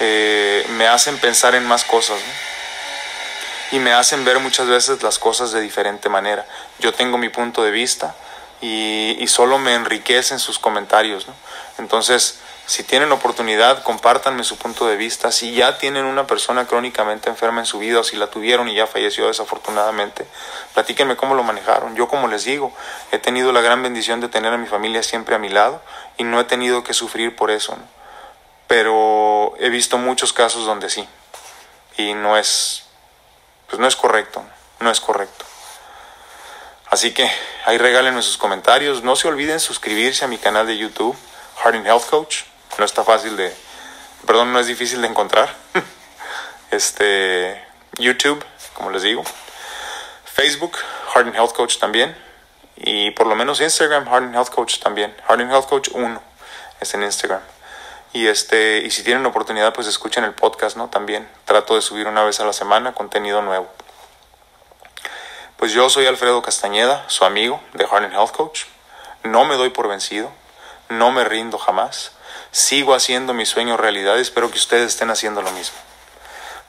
Eh, 0.00 0.64
me 0.70 0.86
hacen 0.86 1.18
pensar 1.18 1.54
en 1.54 1.66
más 1.66 1.84
cosas. 1.84 2.18
¿no? 2.20 3.76
Y 3.76 3.80
me 3.80 3.92
hacen 3.92 4.24
ver 4.24 4.38
muchas 4.38 4.68
veces 4.68 5.02
las 5.02 5.18
cosas 5.18 5.52
de 5.52 5.60
diferente 5.60 6.08
manera. 6.08 6.46
Yo 6.78 6.92
tengo 6.94 7.18
mi 7.18 7.28
punto 7.28 7.64
de 7.64 7.70
vista 7.70 8.14
y, 8.60 9.16
y 9.18 9.26
solo 9.26 9.58
me 9.58 9.74
enriquecen 9.74 10.38
sus 10.38 10.58
comentarios. 10.58 11.26
¿no? 11.26 11.34
Entonces, 11.78 12.38
si 12.68 12.84
tienen 12.84 13.10
oportunidad, 13.12 13.82
compártanme 13.82 14.44
su 14.44 14.58
punto 14.58 14.86
de 14.86 14.96
vista. 14.96 15.32
Si 15.32 15.54
ya 15.54 15.78
tienen 15.78 16.04
una 16.04 16.26
persona 16.26 16.66
crónicamente 16.66 17.30
enferma 17.30 17.60
en 17.60 17.66
su 17.66 17.78
vida 17.78 18.00
o 18.00 18.04
si 18.04 18.16
la 18.16 18.26
tuvieron 18.26 18.68
y 18.68 18.74
ya 18.74 18.86
falleció 18.86 19.26
desafortunadamente, 19.26 20.26
platíquenme 20.74 21.16
cómo 21.16 21.34
lo 21.34 21.42
manejaron. 21.42 21.96
Yo, 21.96 22.08
como 22.08 22.28
les 22.28 22.44
digo, 22.44 22.70
he 23.10 23.18
tenido 23.18 23.52
la 23.52 23.62
gran 23.62 23.82
bendición 23.82 24.20
de 24.20 24.28
tener 24.28 24.52
a 24.52 24.58
mi 24.58 24.66
familia 24.66 25.02
siempre 25.02 25.34
a 25.34 25.38
mi 25.38 25.48
lado 25.48 25.80
y 26.18 26.24
no 26.24 26.38
he 26.38 26.44
tenido 26.44 26.84
que 26.84 26.92
sufrir 26.92 27.34
por 27.34 27.50
eso. 27.50 27.74
Pero 28.66 29.54
he 29.58 29.70
visto 29.70 29.96
muchos 29.96 30.34
casos 30.34 30.66
donde 30.66 30.90
sí. 30.90 31.08
Y 31.96 32.12
no 32.12 32.36
es, 32.36 32.84
pues 33.66 33.80
no 33.80 33.88
es 33.88 33.96
correcto, 33.96 34.44
no 34.80 34.90
es 34.90 35.00
correcto. 35.00 35.46
Así 36.90 37.14
que 37.14 37.30
ahí 37.64 37.78
regálenme 37.78 38.20
sus 38.20 38.36
comentarios. 38.36 39.02
No 39.02 39.16
se 39.16 39.26
olviden 39.26 39.58
suscribirse 39.58 40.26
a 40.26 40.28
mi 40.28 40.36
canal 40.36 40.66
de 40.66 40.76
YouTube, 40.76 41.16
Harding 41.62 41.86
Health 41.86 42.10
Coach 42.10 42.42
no 42.76 42.84
está 42.84 43.04
fácil 43.04 43.36
de, 43.36 43.54
perdón, 44.26 44.52
no 44.52 44.58
es 44.58 44.66
difícil 44.66 45.00
de 45.00 45.08
encontrar. 45.08 45.48
este, 46.70 47.64
YouTube, 47.98 48.44
como 48.74 48.90
les 48.90 49.02
digo. 49.02 49.24
Facebook, 50.24 50.76
Harding 51.14 51.34
Health 51.34 51.52
Coach 51.52 51.78
también. 51.78 52.16
Y 52.76 53.10
por 53.12 53.26
lo 53.26 53.34
menos 53.34 53.60
Instagram, 53.60 54.08
Harding 54.08 54.34
Health 54.34 54.50
Coach 54.50 54.78
también. 54.78 55.14
Harding 55.26 55.50
Health 55.50 55.68
Coach 55.68 55.88
1 55.92 56.22
es 56.80 56.94
en 56.94 57.02
Instagram. 57.02 57.40
Y, 58.12 58.26
este, 58.28 58.78
y 58.78 58.90
si 58.90 59.02
tienen 59.02 59.26
oportunidad, 59.26 59.74
pues 59.74 59.86
escuchen 59.86 60.24
el 60.24 60.32
podcast, 60.32 60.76
¿no? 60.76 60.88
También 60.88 61.28
trato 61.44 61.74
de 61.74 61.82
subir 61.82 62.06
una 62.06 62.24
vez 62.24 62.40
a 62.40 62.44
la 62.44 62.52
semana 62.52 62.92
contenido 62.92 63.42
nuevo. 63.42 63.68
Pues 65.56 65.72
yo 65.72 65.90
soy 65.90 66.06
Alfredo 66.06 66.40
Castañeda, 66.40 67.04
su 67.08 67.24
amigo 67.24 67.60
de 67.74 67.86
Harding 67.86 68.12
Health 68.12 68.30
Coach. 68.30 68.64
No 69.24 69.44
me 69.44 69.56
doy 69.56 69.70
por 69.70 69.88
vencido, 69.88 70.30
no 70.88 71.10
me 71.10 71.24
rindo 71.24 71.58
jamás 71.58 72.12
sigo 72.50 72.94
haciendo 72.94 73.34
mi 73.34 73.46
sueño 73.46 73.76
realidad 73.76 74.16
y 74.16 74.20
espero 74.20 74.50
que 74.50 74.58
ustedes 74.58 74.88
estén 74.88 75.10
haciendo 75.10 75.42
lo 75.42 75.50
mismo. 75.52 75.76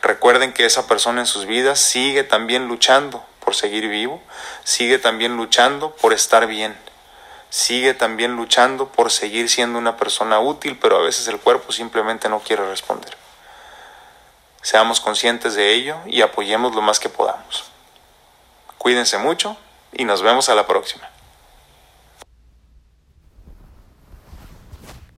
Recuerden 0.01 0.53
que 0.53 0.65
esa 0.65 0.87
persona 0.87 1.21
en 1.21 1.27
sus 1.27 1.45
vidas 1.45 1.79
sigue 1.79 2.23
también 2.23 2.67
luchando 2.67 3.25
por 3.43 3.55
seguir 3.55 3.87
vivo, 3.89 4.21
sigue 4.63 4.97
también 4.97 5.35
luchando 5.35 5.95
por 5.95 6.13
estar 6.13 6.47
bien, 6.47 6.77
sigue 7.49 7.93
también 7.93 8.35
luchando 8.35 8.87
por 8.87 9.11
seguir 9.11 9.49
siendo 9.49 9.77
una 9.77 9.97
persona 9.97 10.39
útil, 10.39 10.77
pero 10.79 10.97
a 10.97 11.01
veces 11.01 11.27
el 11.27 11.39
cuerpo 11.39 11.71
simplemente 11.71 12.29
no 12.29 12.39
quiere 12.39 12.67
responder. 12.69 13.17
Seamos 14.61 14.99
conscientes 15.01 15.55
de 15.55 15.73
ello 15.73 15.97
y 16.05 16.21
apoyemos 16.21 16.75
lo 16.75 16.81
más 16.81 16.99
que 16.99 17.09
podamos. 17.09 17.65
Cuídense 18.77 19.17
mucho 19.17 19.57
y 19.93 20.05
nos 20.05 20.21
vemos 20.21 20.49
a 20.49 20.55
la 20.55 20.67
próxima. 20.67 21.09